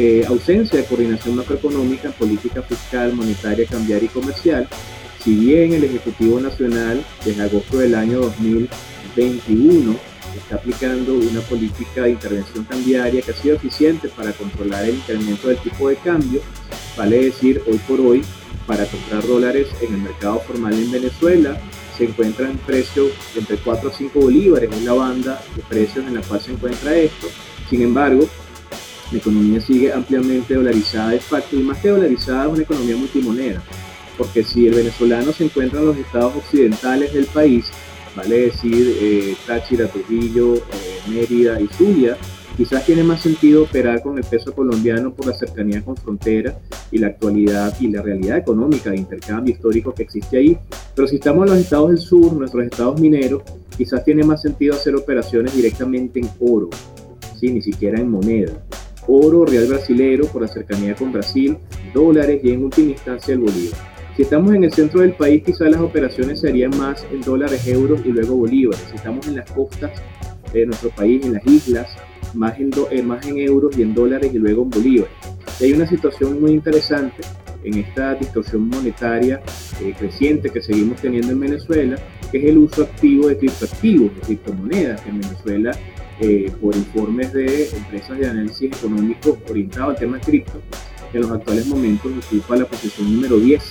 eh, 0.00 0.24
ausencia 0.26 0.78
de 0.78 0.86
coordinación 0.86 1.36
macroeconómica 1.36 2.08
en 2.08 2.14
política 2.14 2.62
fiscal, 2.62 3.12
monetaria, 3.12 3.66
cambiaria 3.66 4.06
y 4.06 4.08
comercial, 4.08 4.66
si 5.22 5.34
bien 5.34 5.74
el 5.74 5.84
Ejecutivo 5.84 6.40
Nacional 6.40 7.04
desde 7.22 7.42
agosto 7.42 7.76
del 7.76 7.94
año 7.94 8.20
2021 8.20 9.94
está 10.38 10.56
aplicando 10.56 11.12
una 11.12 11.42
política 11.42 12.04
de 12.04 12.12
intervención 12.12 12.64
cambiaria 12.64 13.20
que 13.20 13.30
ha 13.30 13.34
sido 13.34 13.56
eficiente 13.56 14.08
para 14.08 14.32
controlar 14.32 14.86
el 14.86 14.94
incremento 14.94 15.48
del 15.48 15.58
tipo 15.58 15.90
de 15.90 15.96
cambio, 15.96 16.40
vale 16.96 17.24
decir, 17.24 17.62
hoy 17.70 17.78
por 17.86 18.00
hoy, 18.00 18.24
para 18.66 18.86
comprar 18.86 19.26
dólares 19.26 19.68
en 19.82 19.92
el 19.96 20.00
mercado 20.00 20.40
formal 20.40 20.72
en 20.72 20.90
Venezuela, 20.90 21.60
se 21.98 22.04
encuentra 22.04 22.48
en 22.48 22.56
precio 22.56 23.10
entre 23.36 23.58
4 23.58 23.90
a 23.90 23.92
5 23.92 24.18
bolívares, 24.18 24.72
en 24.72 24.86
la 24.86 24.94
banda 24.94 25.42
de 25.54 25.62
precios 25.62 26.06
en 26.06 26.14
la 26.14 26.22
cual 26.22 26.40
se 26.40 26.52
encuentra 26.52 26.96
esto. 26.96 27.26
Sin 27.68 27.82
embargo, 27.82 28.26
la 29.12 29.18
economía 29.18 29.60
sigue 29.60 29.92
ampliamente 29.92 30.54
dolarizada 30.54 31.10
de 31.10 31.20
facto 31.20 31.56
y 31.56 31.62
más 31.62 31.78
que 31.78 31.88
dolarizada 31.88 32.44
es 32.44 32.52
una 32.52 32.62
economía 32.62 32.96
multimoneda, 32.96 33.62
porque 34.16 34.44
si 34.44 34.66
el 34.66 34.74
venezolano 34.74 35.32
se 35.32 35.44
encuentra 35.44 35.80
en 35.80 35.86
los 35.86 35.96
estados 35.96 36.36
occidentales 36.36 37.12
del 37.12 37.26
país, 37.26 37.66
vale 38.14 38.42
decir 38.42 38.96
eh, 39.00 39.36
Táchira, 39.46 39.88
Trujillo, 39.88 40.56
eh, 40.56 40.60
Mérida 41.08 41.60
y 41.60 41.66
Zulia, 41.68 42.16
quizás 42.56 42.84
tiene 42.86 43.02
más 43.02 43.20
sentido 43.22 43.64
operar 43.64 44.02
con 44.02 44.16
el 44.18 44.24
peso 44.24 44.52
colombiano 44.54 45.12
por 45.12 45.26
la 45.26 45.34
cercanía 45.34 45.82
con 45.82 45.96
frontera 45.96 46.58
y 46.92 46.98
la 46.98 47.08
actualidad 47.08 47.74
y 47.80 47.88
la 47.88 48.02
realidad 48.02 48.38
económica 48.38 48.90
de 48.90 48.98
intercambio 48.98 49.54
histórico 49.54 49.92
que 49.92 50.02
existe 50.04 50.36
ahí. 50.36 50.58
Pero 50.94 51.08
si 51.08 51.16
estamos 51.16 51.46
en 51.46 51.54
los 51.54 51.62
estados 51.62 51.88
del 51.88 51.98
sur, 51.98 52.32
nuestros 52.32 52.64
estados 52.64 53.00
mineros, 53.00 53.42
quizás 53.76 54.04
tiene 54.04 54.22
más 54.22 54.42
sentido 54.42 54.74
hacer 54.74 54.94
operaciones 54.94 55.54
directamente 55.56 56.20
en 56.20 56.30
oro, 56.38 56.68
¿sí? 57.38 57.50
ni 57.50 57.62
siquiera 57.62 57.98
en 57.98 58.10
moneda 58.10 58.52
oro, 59.12 59.44
real 59.44 59.66
brasilero 59.66 60.26
por 60.26 60.42
la 60.42 60.48
cercanía 60.48 60.94
con 60.94 61.12
Brasil, 61.12 61.58
dólares 61.92 62.40
y 62.42 62.50
en 62.50 62.64
última 62.64 62.92
instancia 62.92 63.34
el 63.34 63.40
bolívar. 63.40 63.78
Si 64.16 64.22
estamos 64.22 64.54
en 64.54 64.64
el 64.64 64.72
centro 64.72 65.00
del 65.00 65.14
país, 65.14 65.42
quizás 65.44 65.70
las 65.70 65.80
operaciones 65.80 66.40
serían 66.40 66.76
más 66.76 67.06
en 67.10 67.20
dólares, 67.22 67.66
euros 67.66 68.00
y 68.04 68.10
luego 68.10 68.36
bolívares. 68.36 68.84
Si 68.90 68.96
estamos 68.96 69.26
en 69.26 69.36
las 69.36 69.50
costas 69.50 69.92
de 70.52 70.66
nuestro 70.66 70.90
país, 70.90 71.24
en 71.24 71.34
las 71.34 71.46
islas, 71.46 71.88
más 72.34 72.58
en, 72.58 72.70
eh, 72.90 73.02
más 73.02 73.26
en 73.26 73.38
euros 73.38 73.76
y 73.78 73.82
en 73.82 73.94
dólares 73.94 74.30
y 74.32 74.38
luego 74.38 74.62
en 74.62 74.70
bolívares. 74.70 75.14
Y 75.60 75.64
hay 75.64 75.72
una 75.72 75.86
situación 75.86 76.40
muy 76.40 76.52
interesante 76.52 77.22
en 77.64 77.78
esta 77.78 78.14
distorsión 78.14 78.68
monetaria 78.68 79.40
eh, 79.82 79.94
creciente 79.98 80.50
que 80.50 80.62
seguimos 80.62 81.00
teniendo 81.00 81.32
en 81.32 81.40
Venezuela, 81.40 81.96
que 82.30 82.38
es 82.38 82.44
el 82.44 82.58
uso 82.58 82.82
activo 82.82 83.28
de 83.28 83.38
criptoactivos, 83.38 84.14
de 84.14 84.20
criptomonedas, 84.20 85.00
que 85.02 85.10
en 85.10 85.20
Venezuela 85.20 85.72
eh, 86.20 86.52
por 86.60 86.76
informes 86.76 87.32
de 87.32 87.70
empresas 87.70 88.18
de 88.18 88.28
análisis 88.28 88.70
económico 88.70 89.38
orientado 89.48 89.90
al 89.90 89.96
tema 89.96 90.20
cripto, 90.20 90.60
que 91.10 91.16
en 91.16 91.22
los 91.22 91.30
actuales 91.32 91.66
momentos 91.66 92.12
ocupa 92.26 92.56
la 92.56 92.66
posición 92.66 93.14
número 93.14 93.38
10 93.38 93.62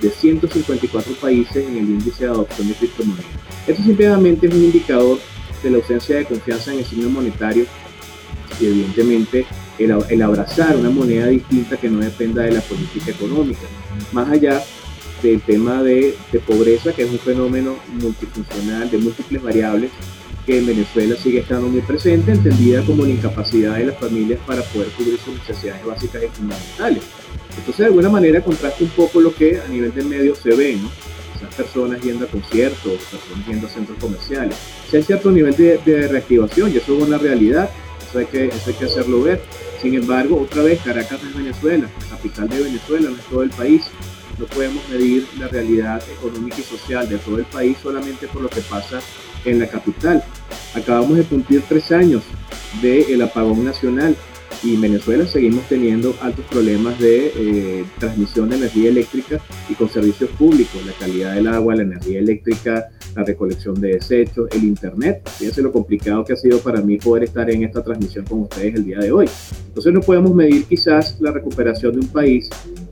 de 0.00 0.10
154 0.10 1.12
países 1.14 1.56
en 1.56 1.76
el 1.76 1.84
índice 1.84 2.24
de 2.24 2.30
adopción 2.30 2.68
de 2.68 2.74
criptomonedas. 2.74 3.26
Esto 3.66 3.82
simplemente 3.82 4.46
es 4.46 4.54
un 4.54 4.62
indicador 4.62 5.18
de 5.60 5.70
la 5.70 5.78
ausencia 5.78 6.16
de 6.16 6.24
confianza 6.24 6.72
en 6.72 6.78
el 6.78 6.84
signo 6.84 7.10
monetario 7.10 7.66
y 8.60 8.66
evidentemente 8.66 9.44
el, 9.80 9.92
el, 10.08 10.22
abrazar 10.22 10.76
una 10.76 10.90
moneda 10.90 11.26
distinta 11.26 11.76
que 11.76 11.90
no 11.90 11.98
dependa 11.98 12.42
de 12.42 12.52
la 12.52 12.60
política 12.60 13.10
económica. 13.10 13.66
Más 14.12 14.28
allá 14.30 14.62
del 15.20 15.40
tema 15.40 15.82
de, 15.82 16.14
de 16.30 16.38
pobreza, 16.38 16.92
que 16.92 17.02
es 17.02 17.10
un 17.10 17.18
fenómeno 17.18 17.74
multifuncional 18.00 18.88
de 18.88 18.98
múltiples 18.98 19.42
variables 19.42 19.90
que 20.48 20.56
en 20.56 20.66
Venezuela 20.66 21.14
sigue 21.14 21.40
estando 21.40 21.68
muy 21.68 21.82
presente, 21.82 22.32
entendida 22.32 22.80
como 22.80 23.04
la 23.04 23.10
incapacidad 23.10 23.76
de 23.76 23.84
las 23.84 23.98
familias 23.98 24.40
para 24.46 24.62
poder 24.62 24.88
cubrir 24.92 25.18
sus 25.18 25.34
necesidades 25.34 25.84
básicas 25.84 26.22
y 26.24 26.28
fundamentales. 26.28 27.02
Entonces, 27.50 27.76
de 27.76 27.84
alguna 27.84 28.08
manera, 28.08 28.40
contrasta 28.40 28.82
un 28.82 28.88
poco 28.88 29.20
lo 29.20 29.34
que 29.34 29.60
a 29.60 29.68
nivel 29.68 29.94
del 29.94 30.06
medio 30.06 30.34
se 30.34 30.54
ve, 30.54 30.78
¿no? 30.80 30.90
Esas 31.36 31.54
personas 31.54 32.00
yendo 32.00 32.24
a 32.24 32.28
conciertos, 32.28 32.98
personas 33.10 33.46
yendo 33.46 33.66
a 33.66 33.70
centros 33.70 33.98
comerciales. 33.98 34.56
Si 34.90 34.96
hay 34.96 35.02
cierto 35.02 35.30
nivel 35.30 35.54
de, 35.54 36.08
reactivación, 36.08 36.72
y 36.72 36.78
eso 36.78 36.96
es 36.96 37.02
una 37.02 37.18
realidad, 37.18 37.68
eso 38.08 38.18
hay, 38.18 38.24
que, 38.24 38.46
eso 38.46 38.62
hay 38.68 38.74
que 38.74 38.84
hacerlo 38.86 39.22
ver. 39.22 39.42
Sin 39.82 39.96
embargo, 39.96 40.40
otra 40.40 40.62
vez, 40.62 40.80
Caracas 40.82 41.20
es 41.28 41.36
Venezuela, 41.36 41.90
la 42.00 42.16
capital 42.16 42.48
de 42.48 42.62
Venezuela, 42.62 43.10
no 43.10 43.16
es 43.16 43.24
todo 43.24 43.42
el 43.42 43.50
país. 43.50 43.82
No 44.38 44.46
podemos 44.46 44.88
medir 44.88 45.26
la 45.38 45.48
realidad 45.48 46.02
económica 46.10 46.56
y 46.58 46.62
social 46.62 47.06
de 47.06 47.18
todo 47.18 47.36
el 47.36 47.44
país 47.44 47.76
solamente 47.82 48.28
por 48.28 48.40
lo 48.40 48.48
que 48.48 48.60
pasa 48.62 49.00
en 49.44 49.60
la 49.60 49.66
capital. 49.66 50.22
Acabamos 50.74 51.16
de 51.16 51.24
cumplir 51.24 51.62
tres 51.68 51.90
años 51.92 52.22
del 52.82 53.22
apagón 53.22 53.64
nacional 53.64 54.16
y 54.62 54.74
en 54.74 54.80
Venezuela 54.80 55.26
seguimos 55.26 55.68
teniendo 55.68 56.14
altos 56.20 56.44
problemas 56.46 56.98
de 56.98 57.32
eh, 57.36 57.84
transmisión 57.98 58.48
de 58.48 58.56
energía 58.56 58.88
eléctrica 58.88 59.40
y 59.68 59.74
con 59.74 59.88
servicios 59.88 60.30
públicos, 60.30 60.84
la 60.84 60.92
calidad 60.92 61.34
del 61.34 61.46
agua, 61.46 61.76
la 61.76 61.82
energía 61.82 62.18
eléctrica, 62.18 62.88
la 63.14 63.24
recolección 63.24 63.80
de 63.80 63.94
desechos, 63.94 64.48
el 64.52 64.64
internet. 64.64 65.28
Fíjense 65.38 65.62
lo 65.62 65.72
complicado 65.72 66.24
que 66.24 66.32
ha 66.32 66.36
sido 66.36 66.58
para 66.58 66.80
mí 66.80 66.96
poder 66.96 67.24
estar 67.24 67.48
en 67.50 67.64
esta 67.64 67.82
transmisión 67.82 68.24
con 68.24 68.40
ustedes 68.40 68.74
el 68.74 68.84
día 68.84 68.98
de 68.98 69.12
hoy. 69.12 69.28
Entonces 69.68 69.92
no 69.92 70.00
podemos 70.00 70.34
medir 70.34 70.64
quizás 70.64 71.20
la 71.20 71.30
recuperación 71.30 71.92
de 71.92 72.00
un 72.00 72.08
país, 72.08 72.50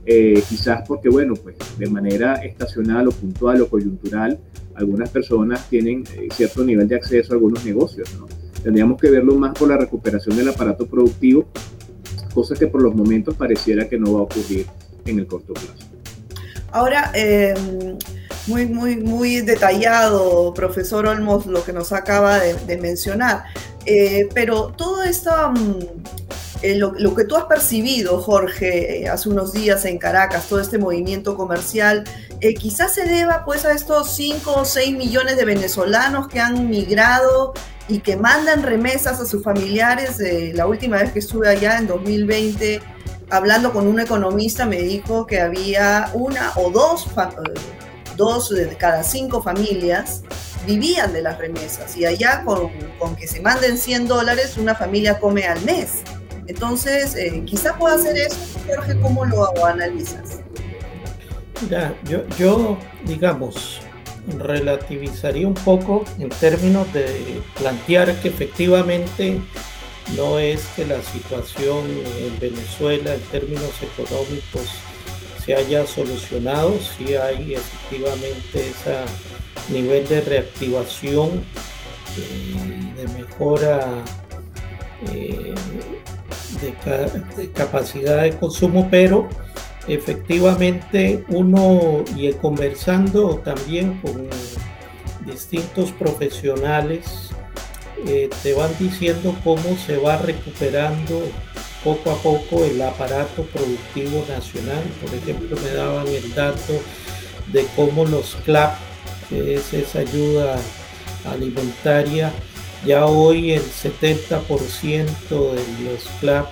eh, 0.09 0.41
quizás 0.47 0.87
porque, 0.87 1.09
bueno, 1.09 1.33
pues 1.33 1.57
de 1.77 1.89
manera 1.89 2.35
estacional 2.35 3.09
o 3.09 3.11
puntual 3.11 3.61
o 3.61 3.67
coyuntural, 3.67 4.39
algunas 4.73 5.09
personas 5.09 5.67
tienen 5.69 6.05
eh, 6.15 6.29
cierto 6.33 6.63
nivel 6.63 6.87
de 6.87 6.95
acceso 6.95 7.33
a 7.33 7.35
algunos 7.35 7.65
negocios. 7.65 8.15
¿no? 8.17 8.25
Tendríamos 8.63 9.01
que 9.01 9.09
verlo 9.09 9.35
más 9.35 9.53
por 9.53 9.67
la 9.67 9.75
recuperación 9.75 10.37
del 10.37 10.47
aparato 10.47 10.87
productivo, 10.87 11.47
cosa 12.33 12.55
que 12.55 12.67
por 12.67 12.81
los 12.81 12.95
momentos 12.95 13.35
pareciera 13.35 13.89
que 13.89 13.97
no 13.97 14.13
va 14.13 14.19
a 14.19 14.23
ocurrir 14.23 14.65
en 15.05 15.19
el 15.19 15.27
corto 15.27 15.53
plazo. 15.53 15.85
Ahora, 16.71 17.11
em, 17.13 17.97
muy, 18.47 18.65
muy, 18.65 18.95
muy 18.95 19.41
detallado, 19.41 20.53
profesor 20.53 21.05
Olmos, 21.05 21.47
lo 21.47 21.65
que 21.65 21.73
nos 21.73 21.91
acaba 21.91 22.39
de, 22.39 22.77
mencionar, 22.77 23.43
eh, 23.85 24.29
pero 24.33 24.67
todo 24.77 25.03
esta, 25.03 25.49
mm, 25.49 25.79
eh, 26.63 26.75
lo, 26.75 27.15
que 27.15 27.23
tú 27.23 27.35
has 27.35 27.45
percibido, 27.45 28.19
Jorge, 28.19 29.03
eh, 29.03 29.09
hace 29.09 29.29
unos 29.29 29.53
días 29.53 29.85
en 29.85 29.99
Caracas, 29.99 30.47
todo 30.47 30.59
este 30.59 30.79
movimiento 30.79 31.37
comercial, 31.37 32.03
eh, 32.41 32.55
quizás 32.55 32.95
se 32.95 33.05
deba 33.05 33.45
pues 33.45 33.63
a 33.65 33.73
estos 33.73 34.15
5 34.15 34.53
o 34.55 34.65
6 34.65 34.97
millones 34.97 35.37
de 35.37 35.45
venezolanos 35.45 36.27
que 36.27 36.39
han 36.39 36.69
migrado 36.69 37.53
y 37.87 37.99
que 37.99 38.15
mandan 38.15 38.63
remesas 38.63 39.19
a 39.19 39.25
sus 39.25 39.43
familiares. 39.43 40.17
la 40.53 40.65
última 40.65 40.97
vez 40.97 41.11
que 41.11 41.19
estuve 41.19 41.47
allá 41.47 41.77
en 41.77 41.87
2020, 41.87 42.81
hablando 43.29 43.71
con 43.71 43.87
un 43.87 43.99
economista, 43.99 44.65
me 44.65 44.81
dijo 44.81 45.27
que 45.27 45.39
había 45.39 46.09
una 46.13 46.53
o 46.55 46.71
dos, 46.71 47.07
dos 48.15 48.49
de 48.49 48.67
cada 48.77 49.03
cinco 49.03 49.41
familias 49.43 50.23
vivían 50.65 51.13
de 51.13 51.21
las 51.21 51.37
remesas 51.37 51.95
y 51.95 52.05
allá 52.05 52.43
con, 52.43 52.69
con 52.99 53.15
que 53.15 53.25
se 53.25 53.39
manden 53.39 53.77
100 53.77 54.07
dólares 54.07 54.57
una 54.57 54.75
familia 54.75 55.17
come 55.17 55.45
al 55.45 55.61
mes. 55.63 56.01
Entonces, 56.47 57.15
eh, 57.15 57.43
quizá 57.45 57.77
pueda 57.77 57.95
hacer 57.95 58.17
eso, 58.17 58.37
Jorge, 58.67 58.99
¿cómo 59.01 59.25
lo 59.25 59.65
analizas? 59.65 60.39
Mira, 61.61 61.95
yo, 62.37 62.77
digamos, 63.05 63.81
relativizaría 64.37 65.47
un 65.47 65.53
poco 65.53 66.05
en 66.19 66.29
términos 66.29 66.91
de 66.93 67.41
plantear 67.57 68.13
que 68.21 68.29
efectivamente 68.29 69.41
no 70.15 70.39
es 70.39 70.65
que 70.75 70.85
la 70.85 71.01
situación 71.01 71.85
en 72.19 72.39
Venezuela 72.39 73.13
en 73.13 73.21
términos 73.21 73.71
económicos 73.81 74.69
se 75.43 75.55
haya 75.55 75.85
solucionado, 75.85 76.77
sí 76.79 77.15
hay 77.15 77.55
efectivamente 77.55 78.69
ese 78.69 79.73
nivel 79.73 80.07
de 80.07 80.21
reactivación, 80.21 81.43
y 82.17 82.91
de 82.95 83.07
mejora 83.19 84.03
eh, 85.11 85.53
de, 86.61 87.51
capacidad 87.51 88.23
de 88.23 88.31
consumo, 88.37 88.87
pero 88.89 89.27
efectivamente 89.87 91.23
uno 91.29 92.03
y 92.15 92.31
conversando 92.33 93.37
también 93.37 93.99
con 94.01 94.27
distintos 95.25 95.91
profesionales 95.91 97.31
eh, 98.05 98.29
te 98.43 98.53
van 98.53 98.71
diciendo 98.79 99.35
cómo 99.43 99.75
se 99.77 99.97
va 99.97 100.17
recuperando 100.17 101.23
poco 101.83 102.11
a 102.11 102.15
poco 102.21 102.63
el 102.65 102.81
aparato 102.81 103.43
productivo 103.43 104.25
nacional. 104.29 104.83
Por 105.01 105.13
ejemplo, 105.15 105.57
me 105.63 105.71
daban 105.71 106.07
el 106.07 106.33
dato 106.33 106.73
de 107.51 107.65
cómo 107.75 108.05
los 108.05 108.35
CLAP, 108.45 108.75
que 109.29 109.55
es 109.55 109.73
esa 109.73 109.99
ayuda 109.99 110.59
alimentaria, 111.25 112.31
ya 112.87 113.05
hoy 113.05 113.51
el 113.51 113.63
70% 113.63 115.29
de 115.29 115.83
los 115.83 116.03
CLAP 116.21 116.47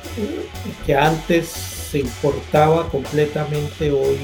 que 0.85 0.93
antes 0.93 1.47
se 1.47 1.99
importaba 1.99 2.89
completamente, 2.89 3.89
hoy 3.89 4.17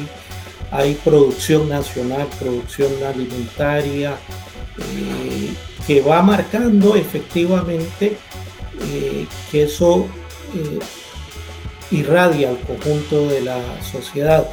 hay 0.72 0.96
producción 0.96 1.70
nacional, 1.70 2.28
producción 2.38 2.92
alimentaria, 3.04 4.18
eh, 4.78 5.54
que 5.88 6.02
va 6.02 6.22
marcando 6.22 6.96
efectivamente 6.96 8.18
eh, 8.82 9.26
que 9.50 9.64
eso 9.64 10.08
eh, 10.54 10.80
irradia 11.92 12.50
al 12.50 12.60
conjunto 12.60 13.28
de 13.28 13.42
la 13.42 13.60
sociedad. 13.82 14.48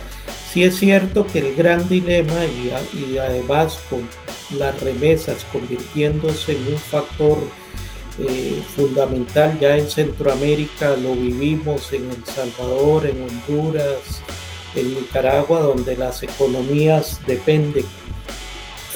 Sí 0.52 0.64
es 0.64 0.78
cierto 0.78 1.26
que 1.26 1.40
el 1.40 1.54
gran 1.54 1.88
dilema 1.88 2.44
y, 2.94 3.18
además 3.18 3.78
con 3.90 4.08
las 4.58 4.80
remesas 4.80 5.44
convirtiéndose 5.52 6.52
en 6.52 6.72
un 6.72 6.78
factor 6.78 7.38
eh, 8.18 8.62
fundamental 8.74 9.58
ya 9.60 9.76
en 9.76 9.88
Centroamérica, 9.90 10.96
lo 10.96 11.14
vivimos 11.14 11.92
en 11.92 12.10
El 12.10 12.24
Salvador, 12.24 13.06
en 13.06 13.22
Honduras, 13.22 14.22
en 14.74 14.94
Nicaragua, 14.94 15.60
donde 15.60 15.96
las 15.96 16.22
economías 16.22 17.20
dependen 17.26 17.84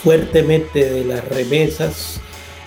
fuertemente 0.03 0.91
de 0.91 1.05
las 1.05 1.23
remesas 1.29 2.19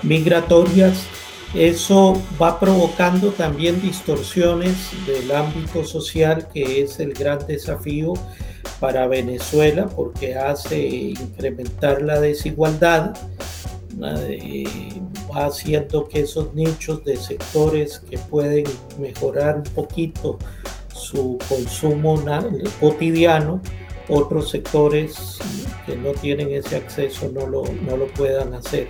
migratorias. 0.03 1.07
Eso 1.55 2.21
va 2.39 2.59
provocando 2.59 3.29
también 3.29 3.81
distorsiones 3.81 4.91
del 5.07 5.31
ámbito 5.31 5.83
social, 5.85 6.47
que 6.53 6.81
es 6.81 6.99
el 6.99 7.13
gran 7.13 7.39
desafío 7.47 8.13
para 8.79 9.07
Venezuela 9.07 9.87
porque 9.87 10.35
hace 10.35 10.79
incrementar 10.87 12.01
la 12.01 12.19
desigualdad, 12.19 13.15
va 14.01 15.45
haciendo 15.45 16.07
que 16.07 16.21
esos 16.21 16.53
nichos 16.53 17.03
de 17.03 17.17
sectores 17.17 17.99
que 18.09 18.17
pueden 18.17 18.65
mejorar 18.99 19.57
un 19.57 19.73
poquito 19.73 20.37
su 20.93 21.37
consumo 21.49 22.21
cotidiano, 22.79 23.61
otros 24.07 24.49
sectores 24.49 25.39
que 25.85 25.95
no 25.95 26.11
tienen 26.11 26.51
ese 26.51 26.75
acceso 26.75 27.29
no 27.33 27.47
lo, 27.47 27.63
no 27.83 27.97
lo 27.97 28.07
puedan 28.07 28.53
hacer. 28.53 28.87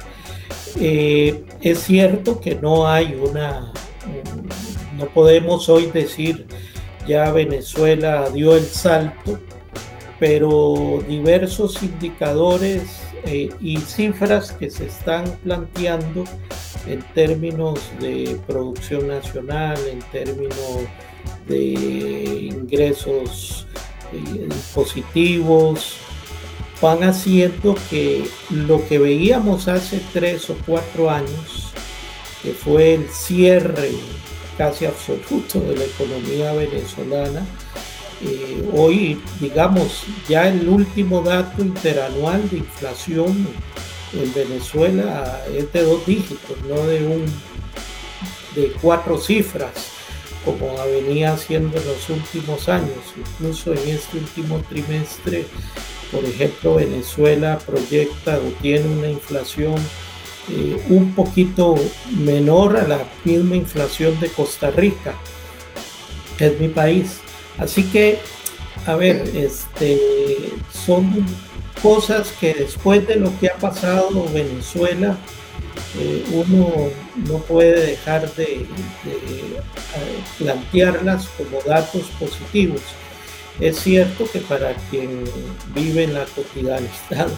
Eh, 0.80 1.45
es 1.62 1.80
cierto 1.80 2.39
que 2.39 2.56
no 2.56 2.88
hay 2.88 3.13
una, 3.13 3.71
no 4.98 5.06
podemos 5.13 5.69
hoy 5.69 5.88
decir 5.88 6.45
ya 7.08 7.32
Venezuela 7.32 8.30
dio 8.30 8.56
el 8.56 8.65
salto, 8.65 9.39
pero 10.19 11.04
diversos 11.08 11.82
indicadores 11.84 13.01
eh, 13.25 13.49
y 13.60 13.78
cifras 13.78 14.51
que 14.51 14.69
se 14.69 14.86
están 14.86 15.25
planteando 15.43 16.23
en 16.88 17.01
términos 17.13 17.80
de 17.99 18.39
producción 18.47 19.08
nacional, 19.08 19.78
en 19.91 19.99
términos 20.12 20.82
de 21.47 22.49
ingresos 22.51 23.67
eh, 24.13 24.47
positivos, 24.73 25.97
van 26.82 27.04
haciendo 27.04 27.75
que 27.89 28.25
lo 28.49 28.86
que 28.88 28.99
veíamos 28.99 29.67
hace 29.67 30.01
tres 30.13 30.49
o 30.49 30.58
cuatro 30.65 31.10
años, 31.10 31.73
que 32.43 32.51
fue 32.51 32.95
el 32.95 33.10
cierre 33.10 33.91
casi 34.58 34.86
absoluto 34.86 35.60
de 35.60 35.75
la 35.75 35.86
economía 35.86 36.54
venezolana, 36.54 37.45
eh, 38.25 38.69
hoy, 38.73 39.21
digamos, 39.39 40.03
ya 40.27 40.49
el 40.49 40.67
último 40.67 41.21
dato 41.21 41.61
interanual 41.61 42.49
de 42.49 42.57
inflación 42.57 43.47
en 44.13 44.33
Venezuela 44.33 45.43
es 45.53 45.71
de 45.71 45.83
dos 45.83 46.05
dígitos, 46.05 46.57
no 46.67 46.85
de 46.88 47.05
un 47.05 47.25
de 48.55 48.71
cuatro 48.81 49.19
cifras, 49.19 49.91
como 50.43 50.73
venía 50.85 51.33
haciendo 51.33 51.77
en 51.77 51.85
los 51.85 52.09
últimos 52.09 52.69
años. 52.69 52.97
Incluso 53.17 53.73
en 53.73 53.89
este 53.89 54.17
último 54.17 54.59
trimestre, 54.69 55.45
por 56.11 56.23
ejemplo, 56.23 56.75
Venezuela 56.75 57.59
proyecta 57.59 58.38
o 58.38 58.51
tiene 58.61 58.88
una 58.88 59.09
inflación 59.09 59.75
eh, 60.49 60.81
un 60.89 61.13
poquito 61.13 61.75
menor 62.17 62.77
a 62.77 62.88
la 62.88 63.03
misma 63.23 63.55
inflación 63.55 64.19
de 64.19 64.29
Costa 64.29 64.71
Rica, 64.71 65.15
que 66.38 66.47
es 66.47 66.59
mi 66.59 66.69
país. 66.69 67.19
Así 67.58 67.84
que, 67.84 68.20
a 68.86 68.96
ver, 68.96 69.30
este, 69.36 70.00
son 70.86 71.26
cosas 71.82 72.32
que 72.39 72.54
después 72.54 73.08
de 73.08 73.18
lo 73.18 73.38
que 73.39 73.48
ha 73.48 73.56
pasado 73.56 74.26
Venezuela, 74.34 75.18
eh, 76.00 76.24
uno 76.32 76.89
no 77.28 77.38
puede 77.39 77.91
dejar 77.91 78.34
de, 78.36 78.54
eh, 78.54 78.65
plantearlas 80.38 81.28
como 81.38 81.62
datos 81.65 82.04
positivos. 82.20 82.82
Es 83.60 83.80
cierto 83.80 84.26
que 84.32 84.39
para 84.39 84.74
quien 84.89 85.24
vive 85.74 86.04
en 86.04 86.13
la 86.13 86.26
cotidianidad, 86.26 87.30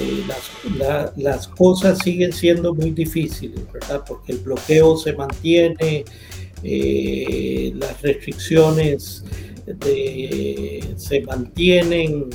eh, 0.00 0.24
las, 0.26 1.16
las, 1.16 1.48
cosas 1.48 1.98
siguen 1.98 2.32
siendo 2.32 2.72
muy 2.72 2.92
difíciles, 2.92 3.60
¿verdad? 3.70 4.02
Porque 4.06 4.32
el 4.32 4.38
bloqueo 4.38 4.96
se 4.96 5.12
mantiene, 5.12 6.04
las 6.62 8.00
restricciones 8.00 9.24
se 10.96 11.20
mantienen 11.22 12.30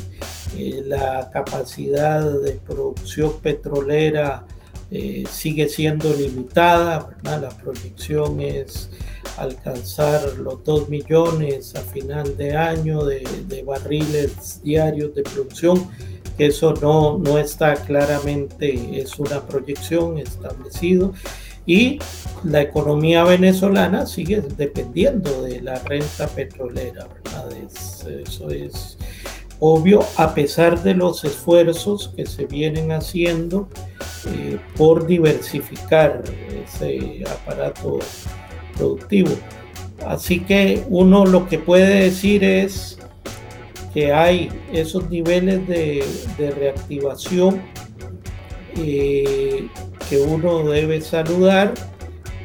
eh, 0.58 0.82
la 0.86 1.30
capacidad 1.32 2.40
de 2.42 2.54
producción 2.54 3.40
petrolera 3.42 4.46
eh, 4.92 5.24
sigue 5.30 5.68
siendo 5.68 6.14
limitada, 6.14 7.18
la 7.24 7.50
proyección 7.50 8.40
es 8.40 8.90
alcanzar 9.38 10.38
los 10.38 10.64
2 10.64 10.90
millones 10.90 11.76
a 11.76 11.82
final 11.82 12.38
de 12.38 12.56
año 12.56 13.04
de, 13.04 13.64
barriles 13.66 14.62
diarios 14.64 15.14
de 15.16 15.24
producción, 15.24 15.90
eso 16.38 16.74
no, 16.82 17.18
no 17.18 17.40
está 17.40 17.74
claramente, 17.74 19.02
es 19.02 19.18
una 19.18 19.42
proyección 19.42 20.20
establecido 20.20 21.14
y 21.65 21.99
la 22.43 22.62
economía 22.62 23.23
venezolana 23.23 24.06
sigue 24.06 24.41
dependiendo 24.41 25.41
de 25.41 25.62
la 25.62 25.80
renta 25.80 26.28
petrolera, 26.28 27.08
¿verdad? 27.23 27.49
eso 27.54 28.49
es 28.49 28.97
obvio, 29.60 30.01
a 30.17 30.34
pesar 30.34 30.82
de 30.84 30.93
los 30.93 31.23
esfuerzos 31.23 32.12
que 32.15 32.25
se 32.25 32.45
vienen 32.45 32.91
haciendo 32.91 33.69
eh, 34.28 34.60
por 34.75 35.08
diversificar 35.08 36.23
ese 36.65 37.23
aparato 37.30 37.99
productivo. 38.75 39.32
Así 40.06 40.41
que 40.41 40.84
uno 40.89 41.25
lo 41.25 41.47
que 41.47 41.58
puede 41.58 42.04
decir 42.04 42.43
es 42.43 42.97
que 43.93 44.12
hay 44.12 44.49
esos 44.73 45.10
niveles 45.10 45.65
de, 45.67 46.04
reactivación 46.38 47.62
eh, 48.75 49.69
que 50.10 50.18
uno 50.18 50.63
debe 50.70 51.02
saludar, 51.02 51.74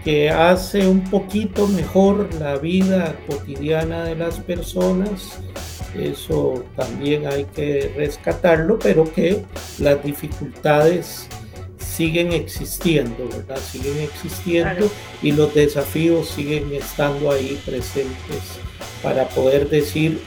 que 0.05 0.31
hace 0.31 0.87
un 0.87 1.05
poquito 1.11 1.67
mejor 1.69 2.33
la 2.35 2.57
vida 2.57 3.15
cotidiana 3.29 4.05
de 4.05 4.17
las 4.17 4.39
personas. 4.39 5.39
Eso 5.95 6.65
también 6.77 7.27
hay 7.27 7.45
que 7.45 7.93
rescatarlo, 7.97 8.79
pero 8.79 9.05
que 9.13 9.45
las 9.79 10.03
dificultades 10.03 11.29
siguen 11.79 12.33
existiendo, 12.33 13.29
¿verdad? 13.29 13.59
Siguen 13.59 13.99
existiendo 13.99 14.91
y 15.23 15.33
los 15.33 15.53
desafíos 15.55 16.29
siguen 16.29 16.73
estando 16.73 17.31
ahí 17.31 17.61
presentes 17.67 18.59
para 19.03 19.29
poder 19.29 19.69
decir, 19.69 20.21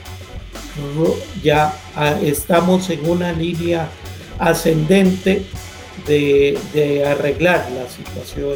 ya 1.42 1.74
ah, 1.96 2.16
estamos 2.22 2.90
en 2.90 3.08
una 3.08 3.32
línea 3.32 3.88
ascendente 4.38 5.46
de, 6.06 7.04
arreglar 7.06 7.66
la 7.72 7.88
situación 7.88 8.54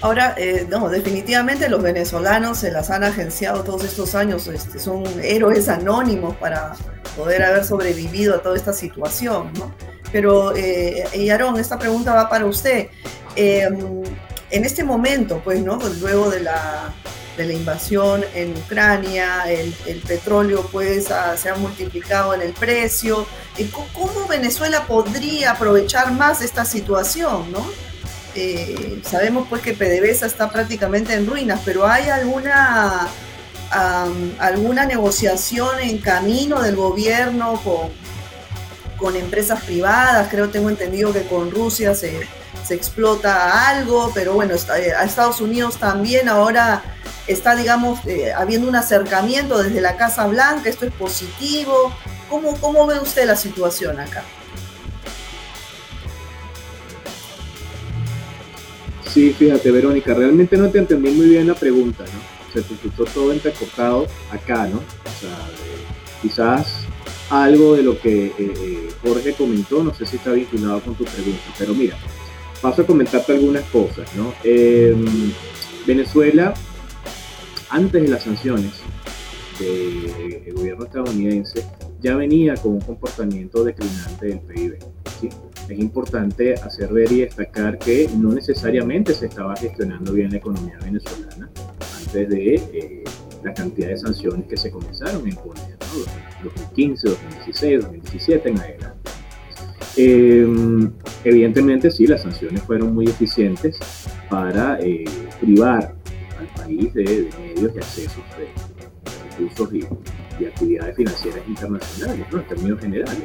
Ahora, 0.00 0.34
eh, 0.36 0.66
no, 0.68 0.90
definitivamente 0.90 1.68
los 1.70 1.82
venezolanos 1.82 2.58
se 2.58 2.70
las 2.70 2.90
han 2.90 3.04
agenciado 3.04 3.64
todos 3.64 3.84
estos 3.84 4.14
años, 4.14 4.46
este, 4.48 4.78
son 4.78 5.04
héroes 5.22 5.70
anónimos 5.70 6.36
para 6.36 6.74
poder 7.16 7.42
haber 7.42 7.64
sobrevivido 7.64 8.34
a 8.34 8.42
toda 8.42 8.54
esta 8.54 8.74
situación, 8.74 9.50
¿no? 9.58 9.74
Pero, 10.12 10.54
eh, 10.54 11.04
Yaron, 11.14 11.58
esta 11.58 11.78
pregunta 11.78 12.12
va 12.12 12.28
para 12.28 12.44
usted. 12.44 12.88
Em, 13.34 14.02
en 14.50 14.64
este 14.64 14.84
momento, 14.84 15.40
pues, 15.42 15.60
¿no? 15.60 15.78
Luego 16.00 16.30
de 16.30 16.40
la, 16.40 16.92
de 17.36 17.46
la 17.46 17.52
invasión 17.52 18.24
en 18.34 18.56
Ucrania, 18.56 19.44
el, 19.48 19.72
petróleo 20.06 20.68
pues 20.70 21.08
se 21.36 21.48
ha 21.48 21.54
multiplicado 21.56 22.34
en 22.34 22.42
el 22.42 22.52
precio. 22.52 23.26
¿Cómo 23.92 24.26
Venezuela 24.28 24.86
podría 24.86 25.52
aprovechar 25.52 26.12
más 26.12 26.42
esta 26.42 26.64
situación? 26.64 27.50
¿no? 27.50 27.64
Eh, 28.34 29.00
sabemos 29.04 29.46
pues 29.48 29.62
que 29.62 29.74
PDVSA 29.74 30.26
está 30.26 30.50
prácticamente 30.50 31.14
en 31.14 31.26
ruinas, 31.26 31.60
pero 31.64 31.86
¿hay 31.86 32.08
alguna, 32.08 33.08
alguna 34.38 34.86
negociación 34.86 35.80
en 35.80 35.98
camino 35.98 36.62
del 36.62 36.76
gobierno 36.76 37.60
con, 37.64 37.90
con 38.96 39.16
empresas 39.16 39.62
privadas? 39.62 40.28
Creo, 40.30 40.50
tengo 40.50 40.68
entendido 40.68 41.12
que 41.12 41.22
con 41.22 41.50
Rusia 41.50 41.94
se, 41.94 42.26
se 42.66 42.74
explota 42.74 43.68
algo, 43.68 44.10
pero 44.14 44.34
bueno, 44.34 44.54
eh, 44.54 44.92
a 44.96 45.04
Estados 45.04 45.40
Unidos 45.40 45.76
también 45.76 46.28
ahora 46.28 46.82
está, 47.26 47.54
digamos, 47.54 48.00
eh, 48.06 48.32
habiendo 48.32 48.68
un 48.68 48.76
acercamiento 48.76 49.62
desde 49.62 49.80
la 49.80 49.96
Casa 49.96 50.26
Blanca, 50.26 50.68
esto 50.68 50.86
es 50.86 50.92
positivo. 50.92 51.92
¿Cómo, 52.28 52.56
cómo 52.60 52.86
ve 52.86 52.98
usted 52.98 53.26
la 53.26 53.36
situación 53.36 54.00
acá? 54.00 54.22
Sí, 59.12 59.32
fíjate, 59.32 59.70
Verónica, 59.70 60.12
realmente 60.12 60.56
no 60.56 60.68
te 60.70 60.78
entendí 60.78 61.10
muy 61.10 61.28
bien 61.28 61.46
la 61.46 61.54
pregunta, 61.54 62.02
¿no? 62.02 62.52
Se 62.52 62.62
te 62.62 62.74
escuchó 62.74 63.04
todo 63.04 63.32
entrecortado 63.32 64.06
acá, 64.32 64.66
¿no? 64.66 64.78
O 64.78 65.20
sea, 65.20 65.36
quizás 66.20 66.84
algo 67.30 67.74
de 67.74 67.82
lo 67.82 67.98
que 68.00 68.26
eh, 68.26 68.34
eh, 68.38 68.88
Jorge 69.02 69.34
comentó, 69.34 69.82
no 69.82 69.94
sé 69.94 70.06
si 70.06 70.16
está 70.16 70.32
vinculado 70.32 70.80
con 70.80 70.94
tu 70.94 71.04
pregunta, 71.04 71.42
pero 71.58 71.74
mira, 71.74 71.96
paso 72.64 72.80
a 72.80 72.86
comentarte 72.86 73.32
algunas 73.32 73.62
cosas, 73.64 74.08
¿no? 74.16 74.32
Em, 74.42 75.04
Venezuela 75.86 76.54
antes 77.68 78.02
de 78.02 78.08
las 78.08 78.22
sanciones 78.22 78.72
del 79.58 80.54
gobierno 80.54 80.86
estadounidense, 80.86 81.62
ya 82.00 82.16
venía 82.16 82.54
con 82.54 82.72
un 82.72 82.80
comportamiento 82.80 83.64
declinante 83.64 84.28
del 84.28 84.40
PIB. 84.40 84.78
Es 85.68 85.78
importante 85.78 86.54
hacer 86.54 86.90
ver 86.90 87.12
y 87.12 87.20
destacar 87.20 87.78
que 87.78 88.08
no 88.16 88.32
necesariamente 88.32 89.12
se 89.12 89.26
estaba 89.26 89.54
gestionando 89.56 90.14
bien 90.14 90.30
la 90.30 90.38
economía 90.38 90.78
venezolana 90.82 91.50
antes 91.98 92.28
de 92.30 92.54
eh, 92.54 93.04
la 93.42 93.52
cantidad 93.52 93.88
de 93.88 93.98
sanciones 93.98 94.46
que 94.46 94.56
se 94.56 94.70
comenzaron 94.70 95.26
a 95.26 95.28
imponer, 95.28 95.76
¿no? 95.80 96.44
2015, 96.44 97.08
2016, 97.10 97.80
2017 97.82 98.48
en 98.48 98.58
adelante. 98.58 98.93
Eh, 99.96 100.46
evidentemente 101.24 101.90
sí, 101.90 102.06
las 102.06 102.22
sanciones 102.22 102.62
fueron 102.62 102.94
muy 102.94 103.06
eficientes 103.06 103.78
para 104.28 104.78
eh, 104.80 105.04
privar 105.40 105.94
país 106.56 106.92
de, 106.94 107.28
medios 107.40 107.74
de 107.74 107.80
acceso 107.80 108.22
de, 108.38 108.48
recursos 109.30 109.74
y, 109.74 110.44
actividades 110.44 110.96
financieras 110.96 111.40
internacionales, 111.46 112.26
en 112.32 112.42
términos 112.48 112.80
generales. 112.80 113.22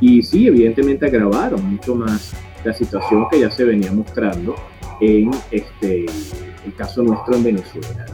Y 0.00 0.22
sí, 0.22 0.46
evidentemente 0.46 1.06
agravaron 1.06 1.64
mucho 1.64 1.94
más 1.94 2.32
la 2.64 2.74
situación 2.74 3.26
que 3.30 3.40
ya 3.40 3.50
se 3.50 3.64
venía 3.64 3.90
mostrando 3.92 4.54
en 5.00 5.30
este, 5.50 6.04
el 6.66 6.74
caso 6.76 7.02
nuestro 7.02 7.34
en 7.36 7.44
Venezuela. 7.44 8.06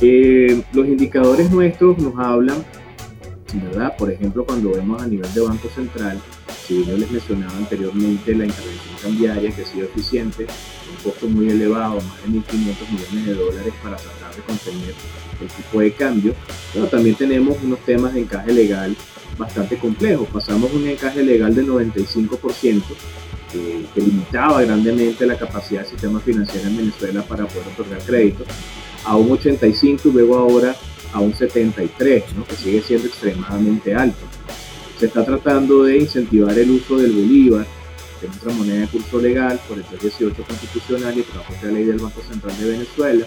Eh, 0.00 0.62
los 0.72 0.86
indicadores 0.86 1.50
nuestros 1.50 1.98
nos 1.98 2.14
hablan, 2.18 2.64
Por 3.98 4.10
ejemplo, 4.10 4.44
cuando 4.44 4.72
vemos 4.72 5.02
a 5.02 5.06
nivel 5.06 5.32
de 5.32 5.40
Banco 5.40 5.68
Central, 5.74 6.20
si 6.66 6.84
yo 6.84 6.96
les 6.96 7.10
mencionaba 7.10 7.56
anteriormente 7.56 8.34
la 8.34 8.46
intervención 8.46 8.94
cambiaria 9.00 9.50
que 9.54 9.62
ha 9.62 9.66
sido 9.66 9.84
eficiente, 9.86 10.46
un 10.90 11.10
costo 11.10 11.28
muy 11.28 11.48
elevado, 11.48 12.00
más 12.00 12.22
de 12.22 12.28
1.500 12.28 12.90
millones 12.90 13.26
de 13.26 13.34
dólares 13.34 13.74
para 13.82 13.96
tratar 13.96 14.34
de 14.34 14.42
contener 14.42 14.94
el 15.40 15.48
tipo 15.48 15.80
de 15.80 15.92
cambio, 15.92 16.34
pero 16.72 16.86
también 16.86 17.14
tenemos 17.16 17.56
unos 17.62 17.78
temas 17.80 18.14
de 18.14 18.20
encaje 18.20 18.52
legal 18.52 18.96
bastante 19.38 19.76
complejos. 19.76 20.28
Pasamos 20.28 20.72
un 20.72 20.86
encaje 20.88 21.22
legal 21.22 21.54
del 21.54 21.68
95%, 21.68 22.82
que 23.52 24.00
limitaba 24.00 24.62
grandemente 24.62 25.24
la 25.24 25.38
capacidad 25.38 25.82
del 25.82 25.90
sistema 25.90 26.20
financiero 26.20 26.68
en 26.68 26.76
Venezuela 26.76 27.22
para 27.22 27.46
poder 27.46 27.68
otorgar 27.68 28.00
créditos, 28.00 28.46
a 29.04 29.16
un 29.16 29.30
85% 29.30 30.00
y 30.04 30.12
luego 30.12 30.36
ahora 30.36 30.74
a 31.12 31.20
un 31.20 31.32
73%, 31.32 32.44
que 32.46 32.56
sigue 32.56 32.82
siendo 32.82 33.08
extremadamente 33.08 33.94
alto. 33.94 34.24
Se 34.98 35.06
está 35.06 35.24
tratando 35.24 35.84
de 35.84 35.98
incentivar 35.98 36.58
el 36.58 36.70
uso 36.70 36.96
del 36.96 37.12
bolívar, 37.12 37.66
que 38.20 38.26
es 38.26 38.32
nuestra 38.32 38.52
moneda 38.52 38.80
de 38.80 38.86
curso 38.88 39.20
legal, 39.20 39.60
por 39.68 39.78
el 39.78 39.84
318 39.84 40.42
constitucional 40.42 41.18
y 41.18 41.22
por 41.22 41.64
la 41.64 41.72
ley 41.72 41.84
del 41.84 41.98
Banco 41.98 42.20
Central 42.22 42.58
de 42.58 42.70
Venezuela. 42.70 43.26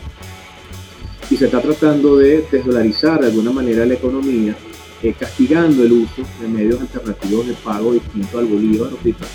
Y 1.30 1.38
se 1.38 1.46
está 1.46 1.62
tratando 1.62 2.18
de 2.18 2.46
desdolarizar 2.52 3.20
de 3.22 3.28
alguna 3.28 3.52
manera 3.52 3.86
la 3.86 3.94
economía, 3.94 4.56
eh, 5.04 5.14
castigando 5.18 5.84
el 5.84 5.92
uso 5.92 6.24
de 6.42 6.48
medios 6.48 6.82
alternativos 6.82 7.48
de 7.48 7.54
pago 7.54 7.94
distintos 7.94 8.36
al 8.36 8.46
bolívar 8.48 8.88
o 8.88 8.98
distintos 9.04 9.30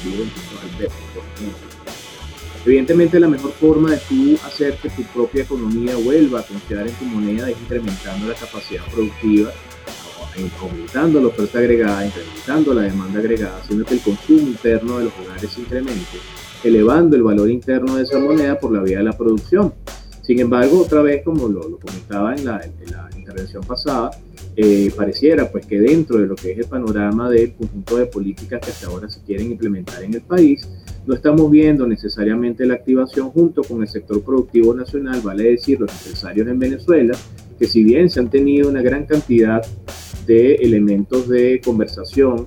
al 0.62 0.78
peso. 0.78 1.73
Evidentemente 2.64 3.20
la 3.20 3.28
mejor 3.28 3.52
forma 3.52 3.90
de 3.92 3.98
tú 3.98 4.38
hacer 4.46 4.76
que 4.78 4.88
tu 4.90 5.02
propia 5.02 5.42
economía 5.42 5.96
vuelva 5.96 6.40
a 6.40 6.42
confiar 6.42 6.86
en 6.86 6.94
tu 6.94 7.04
moneda 7.04 7.50
es 7.50 7.56
incrementando 7.60 8.26
la 8.26 8.34
capacidad 8.34 8.82
productiva 8.92 9.52
aumentando 10.60 11.20
la 11.20 11.28
oferta 11.28 11.58
agregada, 11.58 12.06
incrementando 12.06 12.74
la 12.74 12.82
demanda 12.82 13.20
agregada, 13.20 13.58
haciendo 13.58 13.84
que 13.84 13.94
el 13.94 14.00
consumo 14.00 14.48
interno 14.48 14.98
de 14.98 15.04
los 15.04 15.12
hogares 15.18 15.50
se 15.50 15.60
incremente, 15.60 16.18
elevando 16.62 17.16
el 17.16 17.22
valor 17.22 17.50
interno 17.50 17.96
de 17.96 18.02
esa 18.02 18.18
moneda 18.18 18.58
por 18.58 18.72
la 18.72 18.82
vía 18.82 18.98
de 18.98 19.04
la 19.04 19.16
producción. 19.16 19.72
Sin 20.22 20.40
embargo, 20.40 20.80
otra 20.80 21.02
vez, 21.02 21.22
como 21.22 21.48
lo, 21.48 21.78
comentaba 21.78 22.34
en 22.34 22.46
la, 22.46 22.60
intervención 23.16 23.62
pasada, 23.64 24.10
eh, 24.56 24.92
pareciera 24.96 25.50
pues 25.50 25.66
que 25.66 25.80
dentro 25.80 26.18
de 26.18 26.26
lo 26.26 26.36
que 26.36 26.52
es 26.52 26.58
el 26.58 26.66
panorama 26.66 27.28
del 27.28 27.52
conjunto 27.54 27.96
de 27.96 28.06
políticas 28.06 28.60
que 28.60 28.70
hasta 28.70 28.86
ahora 28.86 29.08
se 29.08 29.20
quieren 29.22 29.50
implementar 29.50 30.02
en 30.04 30.14
el 30.14 30.20
país, 30.20 30.68
no 31.06 31.14
estamos 31.14 31.50
viendo 31.50 31.86
necesariamente 31.86 32.64
la 32.66 32.74
activación 32.74 33.30
junto 33.30 33.62
con 33.62 33.82
el 33.82 33.88
sector 33.88 34.22
productivo 34.22 34.74
nacional, 34.74 35.20
vale 35.22 35.44
decir, 35.44 35.80
los 35.80 35.92
empresarios 35.92 36.48
en 36.48 36.58
Venezuela, 36.58 37.16
que 37.58 37.66
si 37.66 37.84
bien 37.84 38.08
se 38.08 38.20
han 38.20 38.30
tenido 38.30 38.70
una 38.70 38.82
gran 38.82 39.04
cantidad 39.04 39.62
de 40.26 40.54
elementos 40.54 41.28
de 41.28 41.60
conversación 41.62 42.46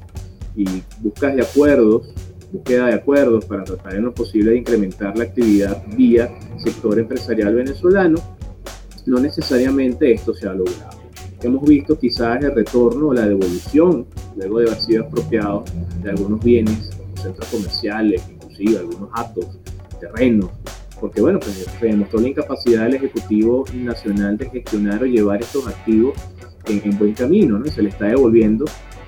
y 0.55 0.65
buscas 1.01 1.35
de 1.35 1.43
acuerdos, 1.43 2.13
búsqueda 2.51 2.87
de 2.87 2.93
acuerdos 2.93 3.45
para 3.45 3.63
tratar 3.63 3.95
en 3.95 4.05
lo 4.05 4.13
posible 4.13 4.51
de 4.51 4.57
incrementar 4.57 5.17
la 5.17 5.25
actividad 5.25 5.83
vía 5.95 6.29
sector 6.57 6.97
empresarial 6.97 7.53
venezolano, 7.53 8.17
no 9.05 9.19
necesariamente 9.19 10.11
esto 10.11 10.33
se 10.33 10.47
ha 10.47 10.53
logrado. 10.53 10.97
Hemos 11.41 11.63
visto 11.67 11.97
quizás 11.97 12.43
el 12.43 12.55
retorno 12.55 13.09
o 13.09 13.13
la 13.13 13.27
devolución, 13.27 14.07
luego 14.35 14.59
de 14.59 14.67
haber 14.67 14.81
sido 14.81 15.03
expropiado 15.03 15.63
de 16.01 16.09
algunos 16.09 16.43
bienes, 16.43 16.89
centros 17.21 17.47
comerciales, 17.49 18.23
algunos 18.77 19.09
actos, 19.13 19.59
terrenos, 19.99 20.49
porque 20.99 21.21
bueno, 21.21 21.39
pues 21.39 21.65
se 21.79 21.85
demostró 21.85 22.19
la 22.19 22.29
incapacidad 22.29 22.83
del 22.83 22.95
Ejecutivo 22.95 23.65
Nacional 23.73 24.37
de 24.37 24.49
gestionar 24.49 25.03
o 25.03 25.05
llevar 25.05 25.41
estos 25.41 25.67
activos 25.67 26.13
en, 26.65 26.97
buen 26.97 27.13
camino, 27.13 27.59
¿no? 27.59 27.65
se 27.67 27.81
le 27.81 27.89
está 27.89 28.05
devolviendo 28.05 28.65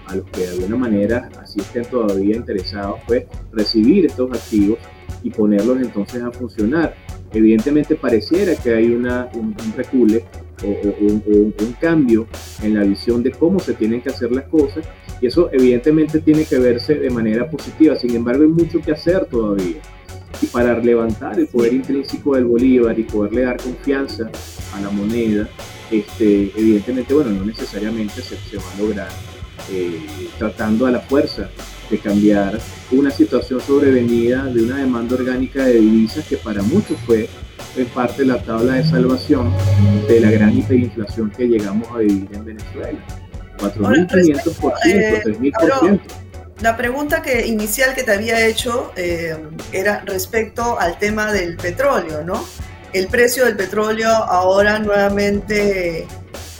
a 0.07 0.15
los 0.15 0.25
que 0.29 0.41
de 0.41 0.49
alguna 0.49 0.77
manera 0.77 1.29
así 1.41 1.59
estén 1.59 1.85
todavía 1.85 2.35
interesados, 2.35 2.99
pues 3.05 3.25
recibir 3.51 4.05
estos 4.05 4.31
activos 4.31 4.79
y 5.23 5.29
ponerlos 5.29 5.81
entonces 5.81 6.21
a 6.23 6.31
funcionar. 6.31 6.95
Evidentemente 7.31 7.95
pareciera 7.95 8.55
que 8.55 8.73
hay 8.73 8.91
un, 8.91 9.05
recule 9.75 10.25
o, 10.63 10.67
un, 10.99 11.75
cambio 11.79 12.27
en 12.61 12.75
la 12.75 12.83
visión 12.83 13.23
de 13.23 13.31
cómo 13.31 13.59
se 13.59 13.73
tienen 13.73 14.01
que 14.01 14.09
hacer 14.09 14.31
las 14.31 14.45
cosas 14.45 14.85
y 15.21 15.27
eso 15.27 15.49
evidentemente 15.51 16.19
tiene 16.19 16.45
que 16.45 16.57
verse 16.59 16.95
de 16.95 17.09
manera 17.09 17.49
positiva. 17.49 17.95
Sin 17.95 18.15
embargo, 18.15 18.43
hay 18.43 18.49
mucho 18.49 18.81
que 18.81 18.91
hacer 18.91 19.25
todavía. 19.25 19.77
Y 20.41 20.45
para 20.47 20.77
levantar 20.79 21.39
el 21.39 21.47
poder 21.47 21.73
intrínseco 21.73 22.35
del 22.35 22.45
Bolívar 22.45 22.97
y 22.97 23.03
poderle 23.03 23.41
dar 23.41 23.57
confianza 23.57 24.29
a 24.73 24.81
la 24.81 24.89
moneda, 24.89 25.49
este, 25.91 26.51
evidentemente, 26.55 27.13
bueno, 27.13 27.31
no 27.31 27.45
necesariamente 27.45 28.21
se, 28.21 28.37
se 28.37 28.57
va 28.57 28.71
a 28.73 28.81
lograr 28.81 29.09
eh, 29.71 29.99
tratando 30.39 30.87
a 30.87 30.91
la 30.91 30.99
fuerza 30.99 31.49
de 31.89 31.97
cambiar 31.99 32.59
una 32.91 33.11
situación 33.11 33.59
sobrevenida 33.61 34.45
de 34.45 34.63
una 34.63 34.77
demanda 34.77 35.15
orgánica 35.15 35.65
de 35.65 35.79
divisas 35.79 36.25
que 36.27 36.37
para 36.37 36.63
muchos 36.63 36.97
fue 37.05 37.29
en 37.81 37.87
parte 37.87 38.25
la 38.25 38.41
tabla 38.41 38.73
de 38.73 38.85
salvación 38.85 39.53
de 40.07 40.19
la 40.19 40.31
gran 40.31 40.57
hiperinflación 40.57 41.31
que 41.31 41.47
llegamos 41.47 41.87
a 41.91 41.99
vivir 41.99 42.27
en 42.33 42.45
Venezuela. 42.45 42.99
4.500%, 43.57 45.23
3.000%. 45.23 45.93
Eh, 45.93 45.99
la 46.61 46.75
pregunta 46.75 47.21
que, 47.21 47.45
inicial 47.47 47.93
que 47.93 48.03
te 48.03 48.11
había 48.11 48.45
hecho 48.45 48.91
eh, 48.95 49.37
era 49.71 50.01
respecto 50.05 50.79
al 50.79 50.97
tema 50.97 51.31
del 51.31 51.55
petróleo, 51.57 52.23
¿no? 52.23 52.43
El 52.93 53.07
precio 53.07 53.45
del 53.45 53.55
petróleo 53.55 54.09
ahora 54.09 54.79
nuevamente 54.79 56.07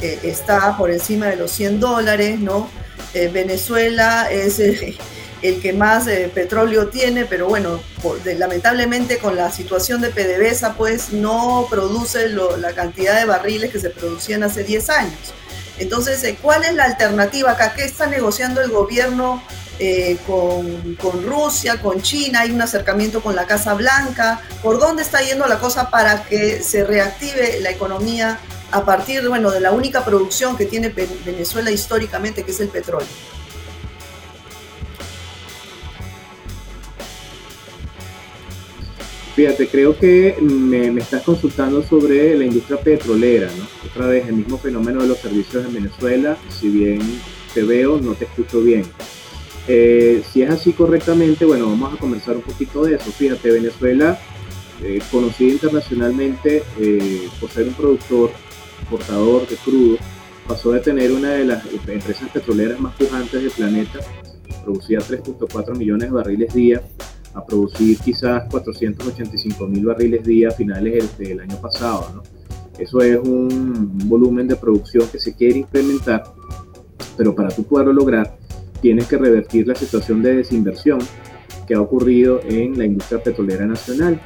eh, 0.02 0.20
está 0.24 0.78
por 0.78 0.92
encima 0.92 1.28
de 1.28 1.36
los 1.36 1.52
100 1.52 1.80
dólares, 1.80 2.40
¿no? 2.40 2.70
Venezuela 3.34 4.30
es 4.32 4.60
el 5.41 5.62
que 5.62 5.73
más 5.73 6.08
eh, 6.08 6.30
petróleo 6.34 6.88
tiene, 6.88 7.25
pero 7.25 7.47
bueno, 7.47 7.82
lamentablemente 8.38 9.17
con 9.19 9.36
la 9.36 9.52
situación 9.52 10.02
de 10.02 10.10
PDVSA, 10.10 10.73
pues 10.73 11.13
no 11.13 11.67
produce 11.69 12.30
la 12.30 12.73
cantidad 12.73 13.17
de 13.17 13.25
barriles 13.25 13.71
que 13.71 13.80
se 13.80 13.89
producían 13.89 14.43
hace 14.43 14.63
10 14.63 14.89
años. 14.89 15.34
Entonces, 15.78 16.23
eh, 16.25 16.38
¿cuál 16.41 16.63
es 16.65 16.73
la 16.73 16.84
alternativa 16.84 17.52
acá? 17.52 17.73
¿Qué 17.73 17.86
está 17.86 18.06
negociando 18.06 18.62
el 18.62 18.69
gobierno 18.69 19.41
eh, 19.80 20.17
con, 20.28 21.23
Rusia, 21.23 21.82
con 21.82 22.02
China? 22.02 22.41
¿Hay 22.41 22.52
un 22.52 22.62
acercamiento 22.62 23.21
con 23.21 23.36
la 23.36 23.45
Casa 23.45 23.73
Blanca? 23.75 24.41
¿Por 24.62 24.78
dónde 24.78 25.04
está 25.04 25.21
yendo 25.21 25.47
la 25.47 25.60
cosa 25.60 25.89
para 25.89 26.23
que 26.25 26.62
se 26.62 26.84
reactive 26.84 27.62
la 27.62 27.71
economía 27.71 28.39
a 28.71 28.84
partir 28.84 29.28
bueno, 29.30 29.52
de 29.52 29.62
la 29.62 29.71
única 29.71 30.04
producción 30.04 30.58
que 30.58 30.65
tiene 30.65 30.89
Venezuela 30.89 31.71
históricamente, 31.71 32.43
que 32.43 32.52
es 32.52 32.60
el 32.60 32.67
petróleo? 32.67 33.08
Fíjate, 39.39 39.69
creo 39.69 39.97
que 39.97 40.36
me, 40.41 40.88
estás 40.99 41.23
consultando 41.23 41.82
sobre 41.82 42.38
la 42.38 42.43
industria 42.43 42.78
petrolera, 42.78 43.47
¿no? 43.58 43.65
Otra 43.89 44.08
vez, 44.08 44.28
el 44.28 44.34
mismo 44.34 44.58
fenómeno 44.58 45.02
de 45.02 45.08
los 45.08 45.17
servicios 45.19 45.65
en 45.65 45.75
Venezuela, 45.75 46.36
si 46.49 46.67
bien 46.67 46.99
te 47.54 47.63
veo, 47.63 48.02
no 48.02 48.15
te 48.15 48.25
escucho 48.25 48.62
bien. 48.62 48.84
Eh, 49.69 50.23
si 50.30 50.41
es 50.41 50.49
así 50.49 50.73
correctamente, 50.73 51.45
bueno, 51.45 51.67
vamos 51.67 51.93
a 51.93 51.97
conversar 51.97 52.36
un 52.36 52.41
poquito 52.41 52.84
de 52.84 52.95
eso. 52.95 53.13
Fíjate, 53.13 53.49
Venezuela, 53.49 54.19
eh, 54.84 54.99
conocida 55.10 55.54
internacionalmente 55.54 56.62
eh, 56.78 57.30
por 57.39 57.49
ser 57.49 57.69
un 57.69 57.75
productor, 57.75 58.32
portador 58.89 59.47
de 59.47 59.56
crudo, 59.56 59.99
pasó 60.49 60.73
de 60.73 60.82
tener 60.82 61.13
una 61.13 61.32
de 61.32 61.45
las 61.45 61.63
empresas 61.88 62.30
petroleras 62.34 62.78
más 62.82 62.93
pujantes 62.95 63.41
del 63.41 63.52
planeta, 63.52 63.99
producía 64.65 64.99
3.4 64.99 65.78
millones 65.78 66.10
de 66.10 66.13
barriles 66.13 66.54
día, 66.54 66.82
a 67.34 67.46
producir 67.46 67.98
quizás 68.00 68.44
485 68.50 69.68
mil 69.68 69.86
barriles 69.86 70.24
día 70.24 70.50
a 70.50 70.52
finales 70.52 71.18
del, 71.18 71.39
año 71.39 71.56
pasado. 71.62 72.12
¿no? 72.15 72.24
Eso 72.78 73.02
es 73.02 73.18
un, 73.18 73.98
volumen 74.06 74.48
de 74.48 74.56
producción 74.56 75.08
que 75.12 75.20
se 75.20 75.36
quiere 75.36 75.60
implementar, 75.60 76.24
pero 77.18 77.36
para 77.36 77.50
tú 77.50 77.63
poderlo 77.63 77.94
lograr 77.94 78.38
tienes 78.82 79.08
que 79.08 79.18
revertir 79.18 79.68
la 79.68 79.76
situación 79.76 80.22
de 80.22 80.38
desinversión 80.38 81.00
que 81.68 81.76
ha 81.76 81.82
ocurrido 81.82 82.39
en 82.44 82.78
la 82.78 82.86
industria 82.86 83.22
petrolera 83.22 83.65
nacional. 83.65 84.20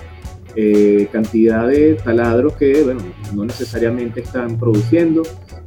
Eh, 0.56 1.08
cantidad 1.12 1.68
de 1.68 1.96
taladros 1.96 2.54
que 2.54 2.84
bueno, 2.84 3.02
no 3.34 3.44
necesariamente 3.44 4.22
están 4.22 4.60
produciendo, 4.60 5.24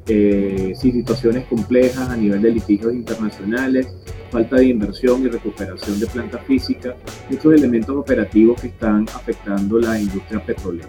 eh, 0.09 0.73
situaciones 0.81 1.47
complejas 1.47 2.09
a 2.09 2.17
nivel 2.17 2.41
de 2.43 2.51
litigios 2.51 2.95
internacionales, 2.95 3.89
falta 4.31 4.57
de 4.57 4.67
inversión 4.67 5.25
y 5.25 5.29
recuperación 5.29 5.99
de 5.99 6.07
planta 6.07 6.39
física, 6.39 6.97
muchos 7.31 7.55
elementos 7.55 7.97
operativos 7.97 8.61
que 8.61 8.69
están 8.69 9.07
afectando 9.15 9.79
la 9.79 9.99
industria 9.99 10.45
petrolera. 10.45 10.89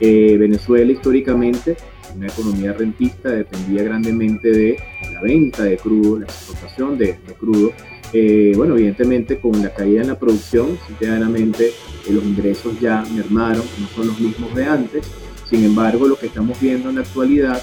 Eh, 0.00 0.36
Venezuela 0.36 0.90
históricamente, 0.90 1.76
una 2.16 2.26
economía 2.26 2.72
rentista, 2.72 3.30
dependía 3.30 3.84
grandemente 3.84 4.50
de 4.50 4.78
la 5.12 5.22
venta 5.22 5.64
de 5.64 5.76
crudo, 5.76 6.18
la 6.18 6.24
exportación 6.26 6.98
de, 6.98 7.18
crudo. 7.38 7.72
Eh, 8.12 8.52
bueno, 8.56 8.76
evidentemente 8.76 9.40
con 9.40 9.62
la 9.62 9.72
caída 9.72 10.02
en 10.02 10.08
la 10.08 10.18
producción, 10.18 10.78
sinceramente 10.86 11.68
eh, 11.68 12.12
los 12.12 12.24
ingresos 12.24 12.78
ya 12.80 13.04
mermaron, 13.14 13.62
no 13.80 13.88
son 13.94 14.08
los 14.08 14.20
mismos 14.20 14.54
de 14.54 14.64
antes. 14.66 15.06
Sin 15.48 15.64
embargo, 15.64 16.06
lo 16.06 16.16
que 16.16 16.26
estamos 16.26 16.60
viendo 16.60 16.90
en 16.90 16.96
la 16.96 17.02
actualidad 17.02 17.62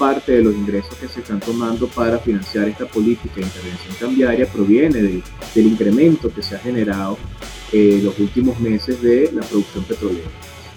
parte 0.00 0.32
de 0.32 0.42
los 0.42 0.54
ingresos 0.54 0.94
que 0.96 1.08
se 1.08 1.20
están 1.20 1.40
tomando 1.40 1.86
para 1.86 2.18
financiar 2.18 2.66
esta 2.66 2.86
política 2.86 3.34
de 3.34 3.42
intervención 3.42 3.94
cambiaria 4.00 4.50
proviene 4.50 5.02
del, 5.02 5.22
incremento 5.54 6.32
que 6.34 6.42
se 6.42 6.56
ha 6.56 6.58
generado 6.58 7.18
en 7.70 7.98
eh, 7.98 8.02
los 8.02 8.18
últimos 8.18 8.58
meses 8.58 9.02
de 9.02 9.30
la 9.30 9.42
producción 9.42 9.84
petrolera. 9.84 10.26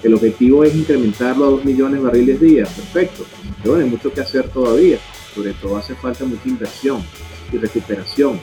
El 0.03 0.13
objetivo 0.13 0.65
es 0.65 0.75
incrementarlo 0.75 1.45
a 1.45 1.49
2 1.51 1.63
millones 1.63 2.01
de 2.01 2.05
barriles 2.05 2.41
día, 2.41 2.65
perfecto, 2.65 3.25
pero 3.61 3.75
hay 3.75 3.85
mucho 3.85 4.11
que 4.11 4.19
hacer 4.19 4.49
todavía, 4.49 4.97
sobre 5.33 5.53
todo 5.53 5.77
hace 5.77 5.95
falta 5.95 6.25
mucha 6.25 6.49
inversión 6.49 7.01
y 7.53 7.57
recuperación 7.57 8.41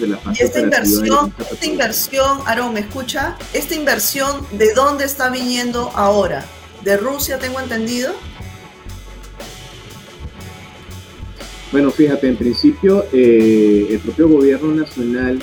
de 0.00 0.06
la 0.06 0.20
y 0.32 0.42
esta 0.42 0.60
inversión, 0.60 1.34
esta 1.50 1.66
inversión, 1.66 2.38
Aaron, 2.46 2.74
¿me 2.74 2.80
escucha? 2.80 3.36
¿Esta 3.52 3.74
inversión 3.74 4.46
de 4.52 4.74
dónde 4.74 5.04
está 5.04 5.28
viniendo 5.28 5.90
ahora? 5.94 6.44
¿De 6.84 6.96
Rusia, 6.96 7.38
tengo 7.38 7.58
entendido? 7.60 8.14
Bueno, 11.70 11.90
fíjate, 11.90 12.28
en 12.28 12.36
principio 12.36 13.04
eh, 13.12 13.88
el 13.90 13.98
propio 13.98 14.28
gobierno 14.28 14.74
nacional, 14.74 15.38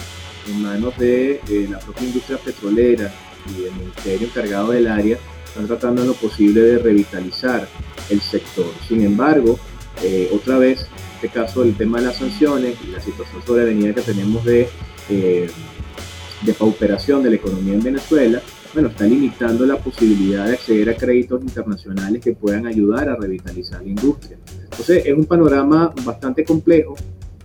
en 0.49 0.61
manos 0.61 0.97
de 0.97 1.39
eh, 1.47 1.67
la 1.69 1.77
propia 1.77 2.07
industria 2.07 2.37
petrolera 2.37 3.13
y 3.55 3.65
el 3.65 3.73
ministerio 3.73 4.27
encargado 4.27 4.71
del 4.71 4.87
área, 4.87 5.19
están 5.45 5.67
tratando 5.67 6.01
en 6.01 6.07
lo 6.07 6.13
posible 6.15 6.61
de 6.61 6.77
revitalizar 6.79 7.67
el 8.09 8.21
sector. 8.21 8.71
Sin 8.87 9.03
embargo, 9.03 9.59
eh, 10.03 10.31
otra 10.33 10.57
vez, 10.57 10.81
en 10.81 11.15
este 11.15 11.29
caso 11.29 11.61
el 11.61 11.75
tema 11.75 11.99
de 11.99 12.07
las 12.07 12.17
sanciones 12.17 12.75
y 12.83 12.87
la 12.91 12.99
situación 12.99 13.43
sobrevenida 13.45 13.93
que 13.93 14.01
tenemos 14.01 14.43
de, 14.43 14.67
de 15.07 16.53
pauperación 16.57 17.21
de 17.21 17.29
la 17.29 17.35
economía 17.35 17.75
en 17.75 17.83
Venezuela, 17.83 18.41
bueno, 18.75 18.89
está 18.89 19.05
limitando 19.05 19.65
la 19.65 19.77
posibilidad 19.77 20.47
de 20.47 20.53
acceder 20.55 20.89
a 20.89 20.97
créditos 20.97 21.41
internacionales 21.41 22.21
que 22.21 22.33
puedan 22.33 22.67
ayudar 22.67 23.07
a 23.07 23.15
revitalizar 23.15 23.81
la 23.81 23.87
industria. 23.87 24.37
Entonces, 24.63 25.03
es 25.05 25.13
un 25.13 25.23
panorama 25.23 25.93
bastante 26.03 26.43
complejo 26.43 26.93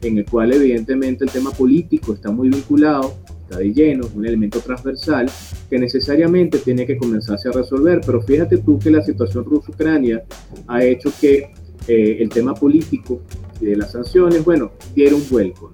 en 0.03 0.19
el 0.19 0.25
cual 0.25 0.53
evidentemente 0.53 1.25
el 1.25 1.31
tema 1.31 1.53
político 1.53 2.15
está 2.15 2.33
muy 2.33 2.49
vinculado, 2.49 3.15
está 3.43 3.59
de 3.59 3.73
lleno, 3.73 4.07
es 4.07 4.13
un 4.13 4.27
elemento 4.27 4.59
transversal 4.59 5.31
que 5.69 5.79
necesariamente 5.79 6.59
tiene 6.59 6.85
que 6.85 6.97
comenzarse 6.97 7.49
a 7.49 7.53
resolver. 7.53 8.01
Pero 8.05 8.21
fíjate 8.23 8.59
tú 8.59 8.81
que 8.81 8.91
la 8.91 9.01
situación 9.01 9.45
ruso-ucrania 9.45 10.25
ha 10.67 10.83
hecho 10.83 11.13
que 11.21 11.53
eh, 11.87 12.17
el 12.19 12.29
tema 12.29 12.55
político 12.55 13.21
de 13.61 13.77
las 13.77 13.93
sanciones, 13.93 14.45
bueno, 14.45 14.73
diera 14.97 15.15
un 15.15 15.23
vuelco. 15.31 15.73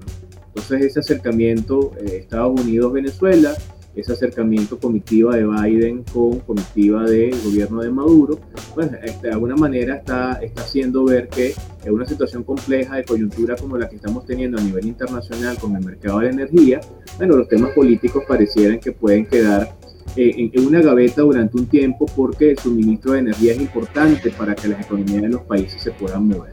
Entonces 0.49 0.83
ese 0.83 1.01
acercamiento 1.01 1.93
eh, 1.99 2.19
Estados 2.19 2.61
Unidos-Venezuela 2.61 3.57
ese 3.97 4.13
acercamiento 4.13 4.79
comitiva 4.79 5.35
de 5.35 5.47
Biden 5.47 6.05
con 6.13 6.39
comitiva 6.41 7.05
del 7.05 7.35
gobierno 7.43 7.81
de 7.81 7.91
Maduro, 7.91 8.39
pues 8.75 8.91
este, 9.03 9.29
de 9.29 9.33
alguna 9.33 9.57
manera 9.57 9.97
está, 9.97 10.35
está 10.43 10.63
haciendo 10.63 11.05
ver 11.05 11.29
que 11.29 11.55
en 11.85 11.95
una 11.95 12.07
situación 12.07 12.45
compleja 12.45 12.97
de 12.97 13.05
coyuntura 13.05 13.57
como 13.57 13.79
la 13.79 13.89
que 13.89 13.97
estamos 13.97 14.27
teniendo 14.27 14.59
a 14.59 14.63
nivel 14.63 14.87
internacional 14.87 15.57
con 15.59 15.75
el 15.75 15.85
mercado 15.85 16.19
de 16.19 16.27
la 16.27 16.33
energía, 16.33 16.81
bueno, 17.17 17.37
los 17.37 17.49
temas 17.49 17.71
políticos 17.73 18.23
parecieran 18.29 18.79
que 18.79 18.93
pueden 18.93 19.25
quedar 19.27 19.75
eh, 20.15 20.51
en, 20.53 20.67
una 20.67 20.81
gaveta 20.81 21.23
durante 21.23 21.57
un 21.57 21.67
tiempo 21.67 22.07
porque 22.15 22.51
el 22.51 22.59
suministro 22.59 23.13
de 23.13 23.21
energía 23.21 23.53
es 23.53 23.61
importante 23.61 24.31
para 24.31 24.55
que 24.55 24.69
las 24.69 24.85
economías 24.85 25.23
de 25.23 25.29
los 25.29 25.43
países 25.43 25.83
se 25.83 25.91
puedan 25.93 26.27
mover. 26.27 26.53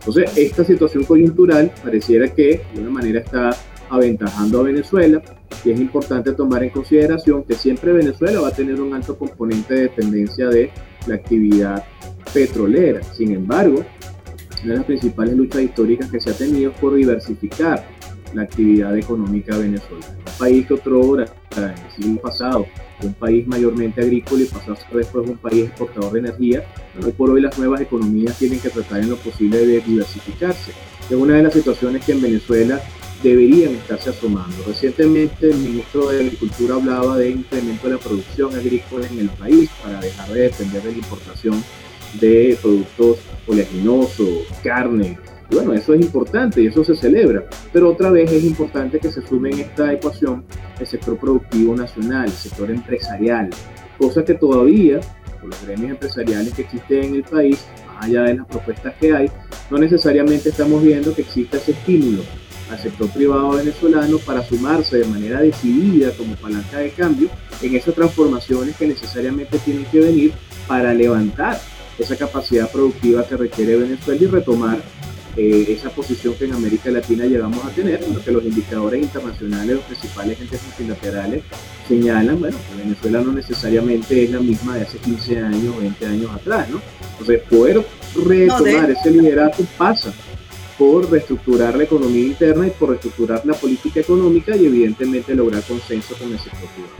Entonces, 0.00 0.36
esta 0.36 0.64
situación 0.64 1.04
coyuntural 1.04 1.72
pareciera 1.82 2.28
que 2.28 2.62
de 2.74 2.80
una 2.80 2.90
manera 2.90 3.20
está 3.20 3.50
aventajando 3.90 4.60
a 4.60 4.62
Venezuela 4.64 5.22
y 5.64 5.70
es 5.70 5.80
importante 5.80 6.32
tomar 6.32 6.62
en 6.62 6.70
consideración 6.70 7.44
que 7.44 7.54
siempre 7.54 7.92
Venezuela 7.92 8.40
va 8.40 8.48
a 8.48 8.52
tener 8.52 8.80
un 8.80 8.94
alto 8.94 9.18
componente 9.18 9.74
de 9.74 9.80
dependencia 9.82 10.48
de 10.48 10.70
la 11.06 11.16
actividad 11.16 11.84
petrolera. 12.32 13.02
Sin 13.02 13.32
embargo, 13.32 13.84
una 14.62 14.72
de 14.72 14.78
las 14.78 14.86
principales 14.86 15.34
luchas 15.36 15.62
históricas 15.62 16.10
que 16.10 16.20
se 16.20 16.30
ha 16.30 16.34
tenido 16.34 16.70
es 16.70 16.78
por 16.78 16.94
diversificar 16.94 17.84
la 18.32 18.42
actividad 18.42 18.96
económica 18.96 19.56
venezolana. 19.56 20.06
Un 20.18 20.38
país 20.38 20.66
que 20.66 20.74
otro 20.74 21.00
hora 21.00 21.26
en 21.56 21.64
el 21.64 21.92
siglo 21.96 22.20
pasado 22.20 22.66
un 23.02 23.14
país 23.14 23.46
mayormente 23.46 24.00
agrícola 24.00 24.42
y 24.42 24.46
pasó 24.46 24.72
a 24.72 24.96
después 24.96 25.28
un 25.28 25.38
país 25.38 25.68
exportador 25.68 26.12
de 26.12 26.18
energía, 26.20 26.64
hoy 27.02 27.12
por 27.12 27.30
hoy 27.30 27.40
las 27.40 27.58
nuevas 27.58 27.80
economías 27.80 28.38
tienen 28.38 28.60
que 28.60 28.68
tratar 28.68 29.00
en 29.00 29.10
lo 29.10 29.16
posible 29.16 29.58
de 29.58 29.80
diversificarse. 29.80 30.72
Es 31.08 31.16
una 31.16 31.34
de 31.34 31.42
las 31.42 31.52
situaciones 31.52 32.04
que 32.04 32.12
en 32.12 32.22
Venezuela 32.22 32.80
deberían 33.22 33.74
estarse 33.74 34.10
asomando. 34.10 34.56
Recientemente 34.66 35.50
el 35.50 35.58
ministro 35.58 36.08
de 36.08 36.20
Agricultura 36.20 36.76
hablaba 36.76 37.18
de 37.18 37.30
incremento 37.30 37.88
de 37.88 37.94
la 37.94 38.00
producción 38.00 38.54
agrícola 38.54 39.06
en 39.06 39.18
el 39.20 39.28
país 39.30 39.70
para 39.82 40.00
dejar 40.00 40.28
de 40.30 40.42
depender 40.42 40.82
de 40.82 40.92
la 40.92 40.98
importación 40.98 41.62
de 42.20 42.58
productos 42.60 43.18
oleaginosos, 43.46 44.46
carne. 44.62 45.18
Bueno, 45.50 45.72
eso 45.74 45.94
es 45.94 46.00
importante 46.00 46.62
y 46.62 46.68
eso 46.68 46.84
se 46.84 46.94
celebra, 46.94 47.44
pero 47.72 47.90
otra 47.90 48.10
vez 48.10 48.30
es 48.30 48.44
importante 48.44 49.00
que 49.00 49.10
se 49.10 49.26
sume 49.26 49.50
en 49.50 49.60
esta 49.60 49.92
ecuación 49.92 50.44
el 50.78 50.86
sector 50.86 51.18
productivo 51.18 51.74
nacional, 51.74 52.26
el 52.26 52.32
sector 52.32 52.70
empresarial, 52.70 53.50
cosa 53.98 54.24
que 54.24 54.34
todavía, 54.34 55.00
por 55.40 55.50
los 55.50 55.66
gremios 55.66 55.90
empresariales 55.90 56.54
que 56.54 56.62
existen 56.62 57.02
en 57.02 57.14
el 57.16 57.24
país, 57.24 57.66
más 57.84 58.04
allá 58.04 58.22
de 58.22 58.34
las 58.36 58.46
propuestas 58.46 58.94
que 59.00 59.12
hay, 59.12 59.28
no 59.72 59.78
necesariamente 59.78 60.50
estamos 60.50 60.84
viendo 60.84 61.12
que 61.12 61.22
exista 61.22 61.56
ese 61.56 61.72
estímulo 61.72 62.22
al 62.70 62.78
sector 62.78 63.10
privado 63.10 63.50
venezolano 63.50 64.18
para 64.18 64.44
sumarse 64.44 64.98
de 64.98 65.04
manera 65.06 65.40
decidida 65.40 66.12
como 66.12 66.36
palanca 66.36 66.78
de 66.78 66.90
cambio 66.90 67.28
en 67.62 67.74
esas 67.74 67.94
transformaciones 67.94 68.76
que 68.76 68.86
necesariamente 68.86 69.58
tienen 69.58 69.84
que 69.86 70.00
venir 70.00 70.32
para 70.66 70.94
levantar 70.94 71.60
esa 71.98 72.16
capacidad 72.16 72.70
productiva 72.70 73.26
que 73.26 73.36
requiere 73.36 73.76
Venezuela 73.76 74.22
y 74.22 74.26
retomar 74.26 74.78
eh, 75.36 75.66
esa 75.68 75.90
posición 75.90 76.34
que 76.34 76.46
en 76.46 76.54
América 76.54 76.90
Latina 76.90 77.24
llegamos 77.24 77.64
a 77.64 77.70
tener, 77.70 78.00
porque 78.00 78.32
los 78.32 78.44
indicadores 78.44 79.00
internacionales, 79.00 79.76
los 79.76 79.84
principales 79.84 80.36
agentes 80.36 80.60
multilaterales 80.64 81.44
señalan, 81.86 82.40
bueno, 82.40 82.56
que 82.68 82.82
Venezuela 82.82 83.20
no 83.20 83.32
necesariamente 83.32 84.24
es 84.24 84.30
la 84.30 84.40
misma 84.40 84.76
de 84.76 84.82
hace 84.82 84.98
15 84.98 85.38
años, 85.38 85.78
20 85.78 86.06
años 86.06 86.30
atrás, 86.34 86.68
¿no? 86.68 86.80
Entonces, 87.12 87.42
poder 87.48 87.84
retomar 88.16 88.90
ese 88.90 89.10
liderato 89.10 89.64
pasa 89.78 90.12
por 90.80 91.10
reestructurar 91.10 91.76
la 91.76 91.84
economía 91.84 92.24
interna 92.24 92.66
y 92.66 92.70
por 92.70 92.88
reestructurar 92.88 93.44
la 93.44 93.52
política 93.52 94.00
económica 94.00 94.56
y 94.56 94.64
evidentemente 94.64 95.34
lograr 95.34 95.62
consenso 95.64 96.16
con 96.16 96.32
el 96.32 96.38
sector 96.38 96.66
privado. 96.70 96.94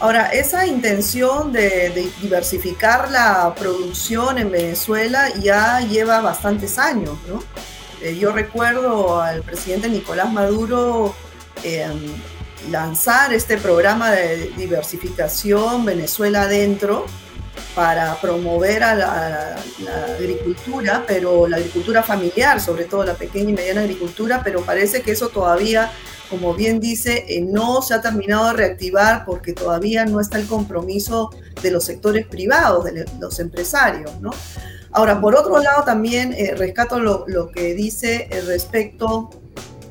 Ahora, 0.00 0.28
esa 0.28 0.66
intención 0.66 1.50
de, 1.50 2.10
diversificar 2.20 3.10
la 3.10 3.54
producción 3.58 4.36
en 4.36 4.50
Venezuela 4.50 5.32
ya 5.40 5.80
lleva 5.80 6.20
bastantes 6.20 6.78
años, 6.78 7.16
¿no? 7.26 7.42
Eh, 8.02 8.18
yo 8.18 8.32
recuerdo 8.32 9.22
al 9.22 9.40
presidente 9.40 9.88
Nicolás 9.88 10.30
Maduro 10.30 11.14
em, 11.62 11.98
lanzar 12.70 13.32
este 13.32 13.56
programa 13.56 14.10
de 14.10 14.52
diversificación 14.58 15.86
Venezuela 15.86 16.42
adentro, 16.42 17.06
para 17.74 18.20
promover 18.20 18.82
a 18.84 18.94
la, 18.94 19.56
agricultura, 20.16 21.04
pero 21.06 21.48
la 21.48 21.56
agricultura 21.56 22.02
familiar, 22.02 22.60
sobre 22.60 22.84
todo 22.84 23.04
la 23.04 23.14
pequeña 23.14 23.50
y 23.50 23.54
mediana 23.54 23.80
agricultura, 23.80 24.42
pero 24.44 24.62
parece 24.62 25.02
que 25.02 25.12
eso 25.12 25.28
todavía, 25.28 25.90
como 26.30 26.54
bien 26.54 26.80
dice, 26.80 27.24
eh, 27.28 27.40
no 27.40 27.82
se 27.82 27.94
ha 27.94 28.00
terminado 28.00 28.46
de 28.48 28.52
reactivar 28.54 29.24
porque 29.24 29.52
todavía 29.52 30.04
no 30.04 30.20
está 30.20 30.38
el 30.38 30.46
compromiso 30.46 31.30
de 31.62 31.70
los 31.70 31.84
sectores 31.84 32.26
privados, 32.26 32.84
de 32.84 33.06
los 33.20 33.38
empresarios, 33.40 34.12
¿no? 34.20 34.30
Ahora, 34.92 35.20
por 35.20 35.34
otro 35.34 35.58
lado, 35.58 35.82
también 35.82 36.32
eh, 36.32 36.54
rescato 36.56 37.00
lo, 37.00 37.24
lo, 37.26 37.50
que 37.50 37.74
dice 37.74 38.28
eh, 38.30 38.40
respecto 38.42 39.30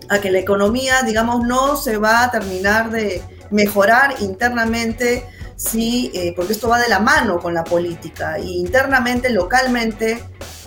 a 0.08 0.20
que 0.22 0.32
la 0.32 0.40
economía, 0.40 1.02
digamos, 1.04 1.46
no 1.46 1.76
se 1.76 1.98
va 1.98 2.24
a 2.24 2.32
terminar 2.32 2.90
de 2.90 3.22
mejorar 3.52 4.16
internamente 4.22 5.26
sí, 5.56 6.12
eh, 6.14 6.34
porque 6.36 6.54
esto 6.54 6.70
va 6.70 6.80
de 6.80 6.90
la 6.90 7.00
mano 7.00 7.40
con 7.40 7.54
la 7.54 7.64
política 7.64 8.40
y 8.40 8.60
internamente, 8.60 9.30
localmente, 9.30 10.24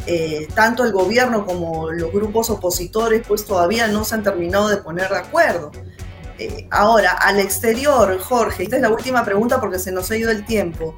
eh, 0.07 0.49
tanto 0.55 0.85
el 0.85 0.93
gobierno 0.93 1.45
como 1.45 1.91
los 1.91 2.13
grupos 2.13 2.51
opositores 2.51 3.23
pues 3.27 3.45
todavía 3.45 3.89
no 3.89 4.05
se 4.05 4.15
han 4.15 4.23
terminado 4.23 4.69
de 4.69 4.79
poner 4.79 5.09
de 5.09 5.19
acuerdo. 5.19 5.73
Eh, 6.39 6.67
ahora, 6.71 7.13
al 7.13 7.41
exterior, 7.41 8.19
Jorge, 8.19 8.65
esta 8.65 8.77
es 8.77 8.83
la 8.83 8.91
última 8.91 9.25
pregunta 9.25 9.61
porque 9.61 9.79
se 9.79 9.93
nos 9.93 10.11
ha 10.11 10.17
ido 10.17 10.31
el 10.31 10.45
tiempo. 10.45 10.95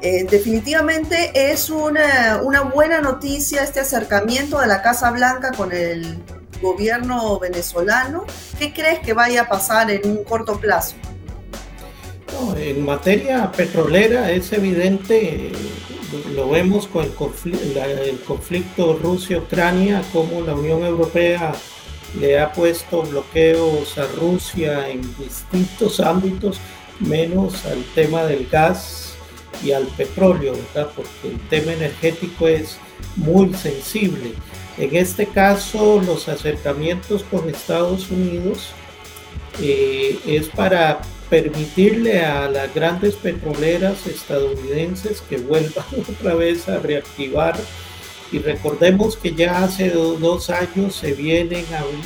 definitivamente 0.00 1.30
es 1.34 1.68
una 1.68 2.40
buena 2.72 3.02
noticia 3.02 3.62
este 3.62 3.80
acercamiento 3.80 4.58
de 4.58 4.66
la 4.66 4.80
Casa 4.80 5.10
Blanca 5.10 5.52
con 5.52 5.72
el 5.72 6.18
gobierno 6.62 7.38
venezolano. 7.38 8.24
¿Qué 8.58 8.72
crees 8.72 9.00
que 9.00 9.12
vaya 9.12 9.42
a 9.42 9.48
pasar 9.48 9.90
en 9.90 10.08
un 10.08 10.24
corto 10.24 10.58
plazo? 10.58 10.96
En 12.56 12.84
materia 12.84 13.50
petrolera 13.50 14.30
es 14.30 14.52
evidente, 14.52 15.52
lo 16.34 16.50
vemos 16.50 16.86
con 16.86 17.04
el 17.04 17.12
conflicto, 17.12 17.60
conflicto 18.26 18.98
Rusia-Ucrania, 19.02 20.02
como 20.12 20.40
la 20.40 20.54
Unión 20.54 20.84
Europea 20.84 21.52
le 22.18 22.40
ha 22.40 22.52
puesto 22.52 23.02
bloqueos 23.02 23.96
a 23.98 24.06
Rusia 24.18 24.88
en 24.88 25.02
distintos 25.16 26.00
ámbitos, 26.00 26.58
menos 26.98 27.64
al 27.66 27.82
tema 27.94 28.24
del 28.24 28.48
gas 28.48 29.14
y 29.64 29.72
al 29.72 29.86
petróleo, 29.86 30.54
¿verdad? 30.74 30.90
porque 30.96 31.28
el 31.28 31.40
tema 31.48 31.72
energético 31.72 32.48
es 32.48 32.78
muy 33.16 33.54
sensible. 33.54 34.32
En 34.78 34.96
este 34.96 35.26
caso, 35.26 36.00
los 36.04 36.28
acercamientos 36.28 37.22
con 37.24 37.48
Estados 37.48 38.10
Unidos 38.10 38.70
eh, 39.60 40.18
es 40.26 40.48
para 40.48 41.00
permitirle 41.30 42.24
a 42.24 42.50
las 42.50 42.74
grandes 42.74 43.14
petroleras 43.14 44.06
estadounidenses 44.06 45.22
que 45.22 45.38
vuelvan 45.38 45.86
otra 46.18 46.34
vez 46.34 46.68
a 46.68 46.80
reactivar. 46.80 47.56
Y 48.32 48.38
recordemos 48.38 49.16
que 49.16 49.34
ya 49.34 49.64
hace 49.64 49.90
dos 49.90 50.50
años 50.50 50.94
se 50.94 51.14
vienen 51.14 51.64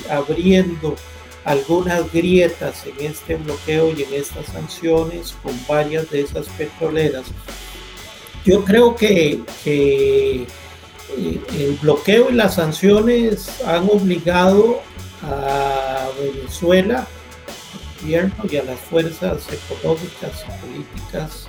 abriendo 0.08 0.96
algunas 1.44 2.10
grietas 2.12 2.86
en 2.86 3.06
este 3.06 3.36
bloqueo 3.36 3.92
y 3.92 4.04
en 4.04 4.14
estas 4.14 4.46
sanciones 4.46 5.34
con 5.42 5.52
varias 5.68 6.10
de 6.10 6.22
esas 6.22 6.46
petroleras. 6.48 7.26
Yo 8.46 8.64
creo 8.64 8.94
que, 8.96 9.42
eh, 9.66 10.46
el 11.16 11.78
bloqueo 11.82 12.30
y 12.30 12.34
las 12.34 12.54
sanciones 12.54 13.62
han 13.66 13.84
obligado 13.84 14.80
a 15.22 16.08
Venezuela 16.18 17.06
y 18.04 18.56
a 18.56 18.64
las 18.64 18.78
fuerzas 18.80 19.46
económicas 19.52 20.44
y 20.46 20.66
políticas 20.66 21.46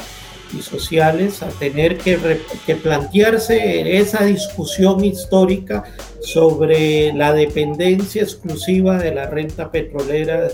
y 0.58 0.62
sociales 0.62 1.42
a 1.42 1.50
tener 1.50 1.98
que, 1.98 2.40
que, 2.66 2.76
plantearse 2.76 3.98
esa 3.98 4.24
discusión 4.24 5.04
histórica 5.04 5.84
sobre 6.22 7.12
la 7.14 7.34
dependencia 7.34 8.22
exclusiva 8.22 8.98
de 8.98 9.14
la 9.14 9.28
renta 9.28 9.72
petrolera 9.72 10.48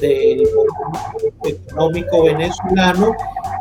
del 0.00 0.46
económico 1.44 2.24
venezolano 2.24 3.14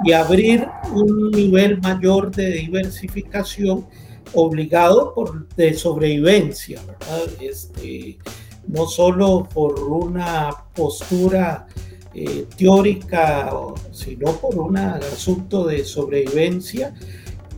y 0.03 0.11
abrir 0.11 0.67
un 0.93 1.31
nivel 1.31 1.79
mayor 1.81 2.31
de 2.31 2.51
diversificación 2.51 3.87
obligado 4.33 5.13
por 5.13 5.47
de 5.55 5.73
sobrevivencia, 5.73 6.79
¿verdad? 6.85 7.27
Este, 7.41 8.19
no 8.67 8.85
solo 8.85 9.47
por 9.51 9.79
una 9.83 10.49
postura 10.75 11.67
eh, 12.13 12.45
teórica, 12.57 13.51
sino 13.91 14.33
por 14.33 14.57
un 14.57 14.77
asunto 14.77 15.65
de 15.65 15.85
sobrevivencia 15.85 16.93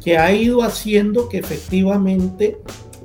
que 0.04 0.18
ha 0.18 0.32
ido 0.34 0.64
haciendo 0.64 1.30
que 1.30 1.38
efectivamente 1.38 2.58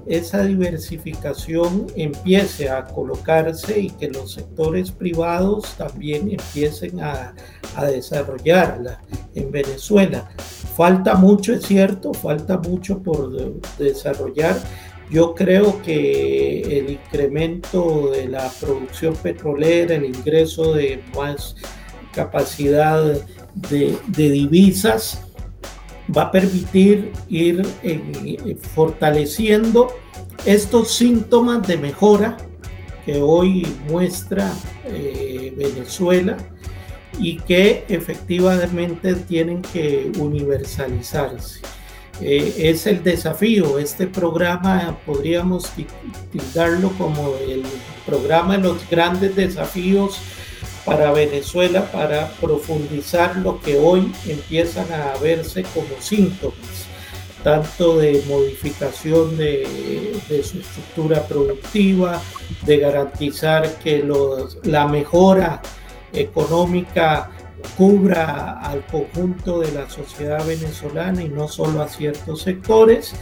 esa 0.07 0.45
diversificación 0.45 1.87
empiece 1.97 2.71
a 2.71 2.85
colocarse 2.85 3.81
y 3.81 3.91
que 3.91 4.09
los 4.09 4.33
sectores 4.33 4.91
privados 4.93 5.75
también 5.77 6.31
empiecen 6.31 7.01
a, 7.01 7.35
a 7.75 7.85
desarrollarla 7.85 9.01
en 9.35 9.51
Venezuela. 9.51 10.29
Falta 10.77 11.15
mucho, 11.15 11.55
es 11.55 11.67
cierto, 11.67 12.15
falta 12.15 12.59
mucho 12.59 13.03
por 13.03 13.61
desarrollar, 13.79 14.57
yo 15.11 15.35
creo 15.35 15.81
que 15.83 16.79
el 16.79 16.91
incremento 16.91 18.11
de 18.11 18.29
la 18.29 18.51
producción 18.61 19.15
petrolera, 19.15 19.95
el 19.95 20.07
ingreso 20.07 20.75
de 20.75 21.03
más 21.15 21.57
capacidad 22.13 23.17
de, 23.55 23.99
divisas, 24.09 25.23
va 26.15 26.23
a 26.23 26.31
permitir 26.31 27.13
ir 27.29 27.67
eh, 27.83 28.57
fortaleciendo 28.75 29.89
estos 30.45 30.93
síntomas 30.93 31.67
de 31.67 31.77
mejora 31.77 32.37
que 33.05 33.21
hoy 33.21 33.67
muestra 33.89 34.53
eh, 34.85 35.53
Venezuela 35.57 36.37
y 37.19 37.39
que 37.39 37.85
efectivamente 37.89 39.15
tienen 39.15 39.63
que 39.63 40.11
universalizarse. 40.19 41.61
Eh, 42.21 42.55
es 42.71 42.87
el 42.87 43.03
desafío. 43.03 43.79
Este 43.79 44.07
programa 44.07 44.97
podríamos 45.05 45.71
tildarlo 46.33 46.91
como 46.97 47.35
el 47.47 47.63
programa 48.07 48.57
de 48.57 48.63
los 48.63 48.89
grandes 48.89 49.37
desafíos 49.37 50.19
para 50.87 51.11
Venezuela 51.13 51.91
para 51.91 52.29
profundizar 52.41 53.37
lo 53.37 53.61
que 53.61 53.77
hoy 53.77 54.13
empiezan 54.27 54.87
a 54.93 55.19
verse 55.19 55.65
como 55.75 56.01
síntomas, 56.01 56.87
tanto 57.43 57.99
de 57.99 58.23
modificación 58.29 59.37
de, 59.37 60.17
su 60.29 60.61
estructura 60.61 61.27
productiva, 61.27 62.23
de 62.65 62.79
garantizar 62.79 63.79
que 63.81 64.09
la 64.63 64.87
mejora 64.87 65.61
económica 66.13 67.31
cubra 67.77 68.59
al 68.61 68.85
conjunto 68.87 69.61
de 69.61 69.73
la 69.73 69.89
sociedad 69.89 70.47
venezolana 70.47 71.23
y 71.23 71.29
no 71.29 71.49
solo 71.49 71.83
a 71.83 71.89
ciertos 71.89 72.43
sectores 72.43 73.15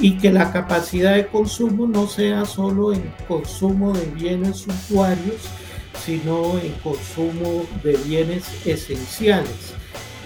y 0.00 0.18
que 0.18 0.32
la 0.32 0.52
capacidad 0.52 1.14
de 1.14 1.26
consumo 1.26 1.86
no 1.86 2.06
sea 2.06 2.44
solo 2.44 2.92
en 2.92 3.12
consumo 3.28 3.92
de 3.92 4.06
bienes 4.06 4.58
suntuarios, 4.58 5.42
sino 6.04 6.58
en 6.58 6.72
consumo 6.82 7.64
de 7.82 7.96
bienes 7.96 8.44
esenciales. 8.66 9.74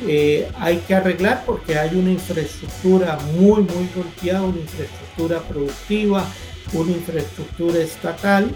Eh, 0.07 0.51
hay 0.59 0.79
que 0.79 0.95
arreglar 0.95 1.45
porque 1.45 1.79
hay 1.79 1.95
una 1.95 2.11
infraestructura 2.11 3.19
muy, 3.35 3.63
muy 3.63 3.89
golpeada, 3.95 4.43
una 4.43 4.61
infraestructura 4.61 5.41
productiva, 5.41 6.27
una 6.73 6.93
infraestructura 6.93 7.79
estatal 7.81 8.51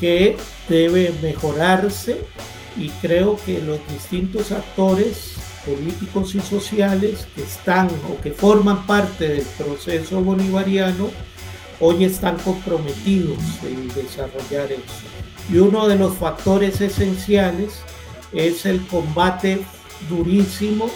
que 0.00 0.36
debe 0.68 1.12
mejorarse 1.22 2.18
y 2.76 2.88
creo 2.88 3.36
que 3.44 3.60
los 3.60 3.80
distintos 3.88 4.52
actores 4.52 5.34
políticos 5.64 6.34
y 6.34 6.40
sociales 6.40 7.26
que 7.34 7.42
están 7.42 7.88
o 8.10 8.20
que 8.22 8.32
forman 8.32 8.86
parte 8.86 9.28
del 9.28 9.44
proceso 9.58 10.20
bolivariano 10.22 11.10
hoy 11.80 12.04
están 12.04 12.36
comprometidos 12.38 13.38
en 13.64 13.88
desarrollar 13.88 14.72
eso. 14.72 14.82
Y 15.52 15.58
uno 15.58 15.88
de 15.88 15.96
los 15.96 16.14
factores 16.14 16.80
esenciales 16.80 17.80
es 18.32 18.66
el 18.66 18.86
combate 18.86 19.64
durísimo 20.08 20.88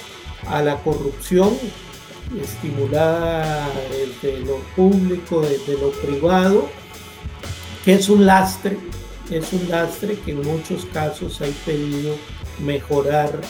a 0.47 0.63
la 0.63 0.77
corrupción 0.77 1.51
estimulada 2.41 3.69
desde 3.91 4.41
lo 4.41 4.59
público, 4.77 5.41
desde 5.41 5.79
lo 5.79 5.91
privado, 5.91 6.69
que 7.85 7.95
es 7.95 8.09
un 8.09 8.25
lastre 8.25 8.79
es 9.31 9.53
un 9.53 9.69
lastre 9.69 10.19
que 10.25 10.33
en 10.33 10.43
muchos 10.43 10.85
casos 10.87 11.41
ha 11.41 11.47
impedido 11.47 12.17
mejorar 12.59 13.41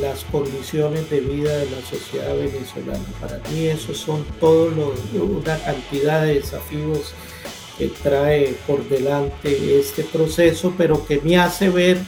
las 0.00 0.24
condiciones 0.24 1.08
de 1.10 1.20
vida 1.20 1.56
de 1.56 1.70
la 1.70 1.80
sociedad 1.82 2.36
venezolana. 2.36 3.04
Para 3.20 3.38
mí 3.50 3.66
esos 3.66 3.98
son 3.98 4.24
todos 4.40 4.72
una 5.14 5.58
cantidad 5.58 6.22
de 6.22 6.34
desafíos 6.34 7.14
que 7.78 7.88
trae 7.88 8.54
por 8.66 8.86
delante 8.88 9.78
este 9.78 10.02
proceso, 10.02 10.74
pero 10.76 11.04
que 11.06 11.20
me 11.20 11.36
hace 11.38 11.68
ver 11.68 11.98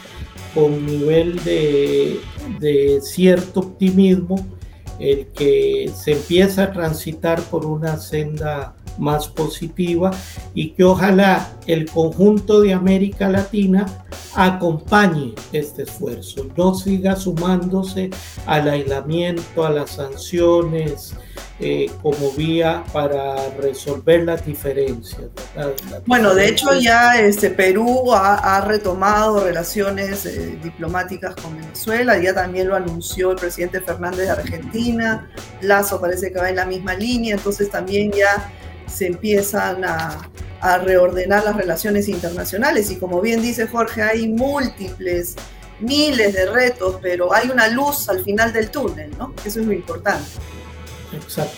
con 0.55 0.87
nivel 0.87 1.43
de, 1.45 2.21
de 2.59 3.01
cierto 3.03 3.61
optimismo 3.61 4.47
el 4.99 5.27
que 5.29 5.91
se 5.95 6.13
empieza 6.13 6.65
a 6.65 6.73
transitar 6.73 7.41
por 7.43 7.65
una 7.65 7.99
senda 7.99 8.75
más 8.99 9.29
positiva 9.29 10.11
y 10.55 10.71
que 10.71 10.85
ojalá 10.85 11.49
el 11.67 11.91
conjunto 11.91 12.61
de 12.61 12.73
América 12.73 13.29
Latina 13.29 13.87
acompañe 14.35 15.35
este 15.53 15.83
esfuerzo, 15.83 16.47
no 16.57 16.75
siga 16.75 17.17
sumándose 17.17 18.11
al 18.47 18.69
aislamiento, 18.69 19.67
a 19.67 19.71
las 19.71 19.91
sanciones 19.91 21.15
eh, 21.61 21.91
como 22.03 22.31
vía 22.33 22.85
para 22.93 23.51
resolver 23.61 24.23
las 24.23 24.47
diferencias. 24.47 25.23
bueno, 26.07 26.33
de 26.33 26.47
hecho 26.47 26.73
ya 26.79 27.21
este, 27.21 27.51
Perú 27.51 28.13
ha, 28.15 28.61
retomado 28.61 29.43
relaciones 29.43 30.25
eh, 30.25 30.57
diplomáticas 30.63 31.35
con 31.35 31.57
Venezuela, 31.57 32.17
ya 32.19 32.33
también 32.33 32.69
lo 32.69 32.77
anunció 32.77 33.33
el 33.33 33.39
presidente 33.39 33.81
Fernández 33.81 34.27
de 34.27 34.31
Argentina, 34.31 35.29
Lazo 35.61 36.01
parece 36.01 36.33
que 36.33 36.39
va 36.39 36.49
en 36.49 36.57
la 36.57 36.65
misma 36.65 36.95
línea, 36.95 37.35
entonces 37.35 37.69
también 37.69 38.13
ya 38.13 38.53
se 38.89 39.07
empiezan 39.07 39.85
a, 39.85 40.29
reordenar 40.83 41.45
las 41.45 41.55
relaciones 41.55 42.09
internacionales 42.09 42.91
y 42.91 42.97
como 42.97 43.21
bien 43.21 43.41
dice 43.41 43.69
Jorge, 43.69 44.03
hay 44.03 44.27
múltiples, 44.27 45.37
miles 45.79 46.35
de 46.35 46.47
retos, 46.51 46.97
pero 47.01 47.33
hay 47.33 47.49
una 47.49 47.69
luz 47.69 48.09
al 48.09 48.25
final 48.25 48.53
del 48.53 48.69
túnel, 48.69 49.17
¿no? 49.17 49.33
Eso 49.45 49.61
es 49.61 49.67
lo 49.67 49.73
importante. 49.73 50.29
Exacto. 51.13 51.57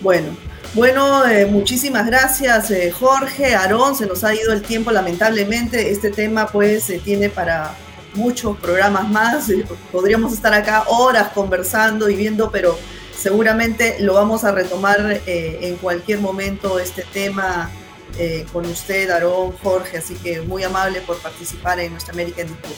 Bueno, 0.00 0.34
bueno, 0.72 1.26
eh, 1.26 1.44
muchísimas 1.44 2.06
gracias 2.06 2.70
eh, 2.70 2.90
Jorge, 2.90 3.54
Aarón, 3.54 3.94
se 3.94 4.06
nos 4.06 4.24
ha 4.24 4.34
ido 4.34 4.52
el 4.54 4.62
tiempo 4.62 4.90
lamentablemente, 4.90 5.90
este 5.92 6.10
tema 6.10 6.46
pues 6.46 6.84
se 6.84 6.98
tiene 6.98 7.28
para 7.28 7.76
muchos 8.14 8.56
programas 8.58 9.08
más, 9.08 9.50
eh, 9.50 9.64
podríamos 9.92 10.32
estar 10.32 10.54
acá 10.54 10.84
horas 10.88 11.28
conversando 11.34 12.08
y 12.08 12.16
viendo, 12.16 12.50
pero 12.50 12.78
seguramente 13.24 13.96
lo 14.00 14.12
vamos 14.12 14.44
a 14.44 14.52
retomar 14.52 15.22
eh, 15.26 15.58
en 15.62 15.76
cualquier 15.76 16.20
momento 16.20 16.78
este 16.78 17.06
tema 17.10 17.70
eh, 18.18 18.44
con 18.52 18.66
usted, 18.66 19.08
Aarón, 19.08 19.52
Jorge, 19.62 19.96
así 19.96 20.14
que 20.16 20.42
muy 20.42 20.62
amable 20.62 21.00
por 21.00 21.16
participar 21.16 21.80
en 21.80 21.92
nuestra 21.92 22.12
América 22.12 22.42
en 22.42 22.48
Disputa. 22.48 22.74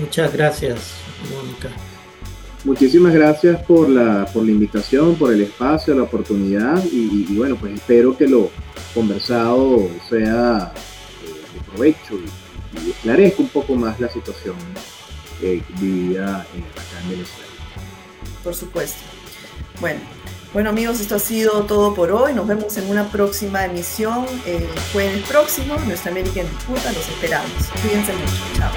Muchas 0.00 0.32
gracias, 0.32 0.78
Mónica. 1.30 1.68
Muchísimas 2.64 3.12
gracias 3.12 3.62
por 3.64 3.90
la, 3.90 4.24
por 4.24 4.42
la 4.42 4.52
invitación, 4.52 5.16
por 5.16 5.30
el 5.30 5.42
espacio, 5.42 5.94
la 5.94 6.04
oportunidad 6.04 6.82
y, 6.90 7.36
bueno, 7.36 7.56
pues 7.56 7.74
espero 7.74 8.16
que 8.16 8.26
lo 8.26 8.50
conversado 8.94 9.86
sea 10.08 10.72
eh, 11.22 11.28
de 11.52 11.60
provecho 11.70 12.14
y, 12.14 12.90
esclarezca 12.90 13.42
un 13.42 13.48
poco 13.50 13.74
más 13.74 14.00
la 14.00 14.08
situación 14.08 14.56
que 15.40 15.62
vivía 15.78 16.36
acá 16.36 17.00
en 17.02 17.10
Venezuela. 17.10 17.50
Por 18.42 18.54
supuesto. 18.54 19.15
Bueno, 19.80 20.00
bueno 20.52 20.70
amigos, 20.70 21.00
esto 21.00 21.16
ha 21.16 21.18
sido 21.18 21.64
todo 21.64 21.94
por 21.94 22.10
hoy. 22.10 22.32
Nos 22.32 22.46
vemos 22.46 22.76
en 22.76 22.88
una 22.88 23.08
próxima 23.08 23.64
emisión 23.64 24.26
el 24.46 24.66
jueves 24.92 25.26
próximo. 25.26 25.76
Nuestra 25.86 26.10
América 26.10 26.40
en 26.40 26.48
Disputa. 26.48 26.92
Los 26.92 27.08
esperamos. 27.08 27.50
Cuídense 27.82 28.12
mucho. 28.12 28.42
Chao. 28.56 28.72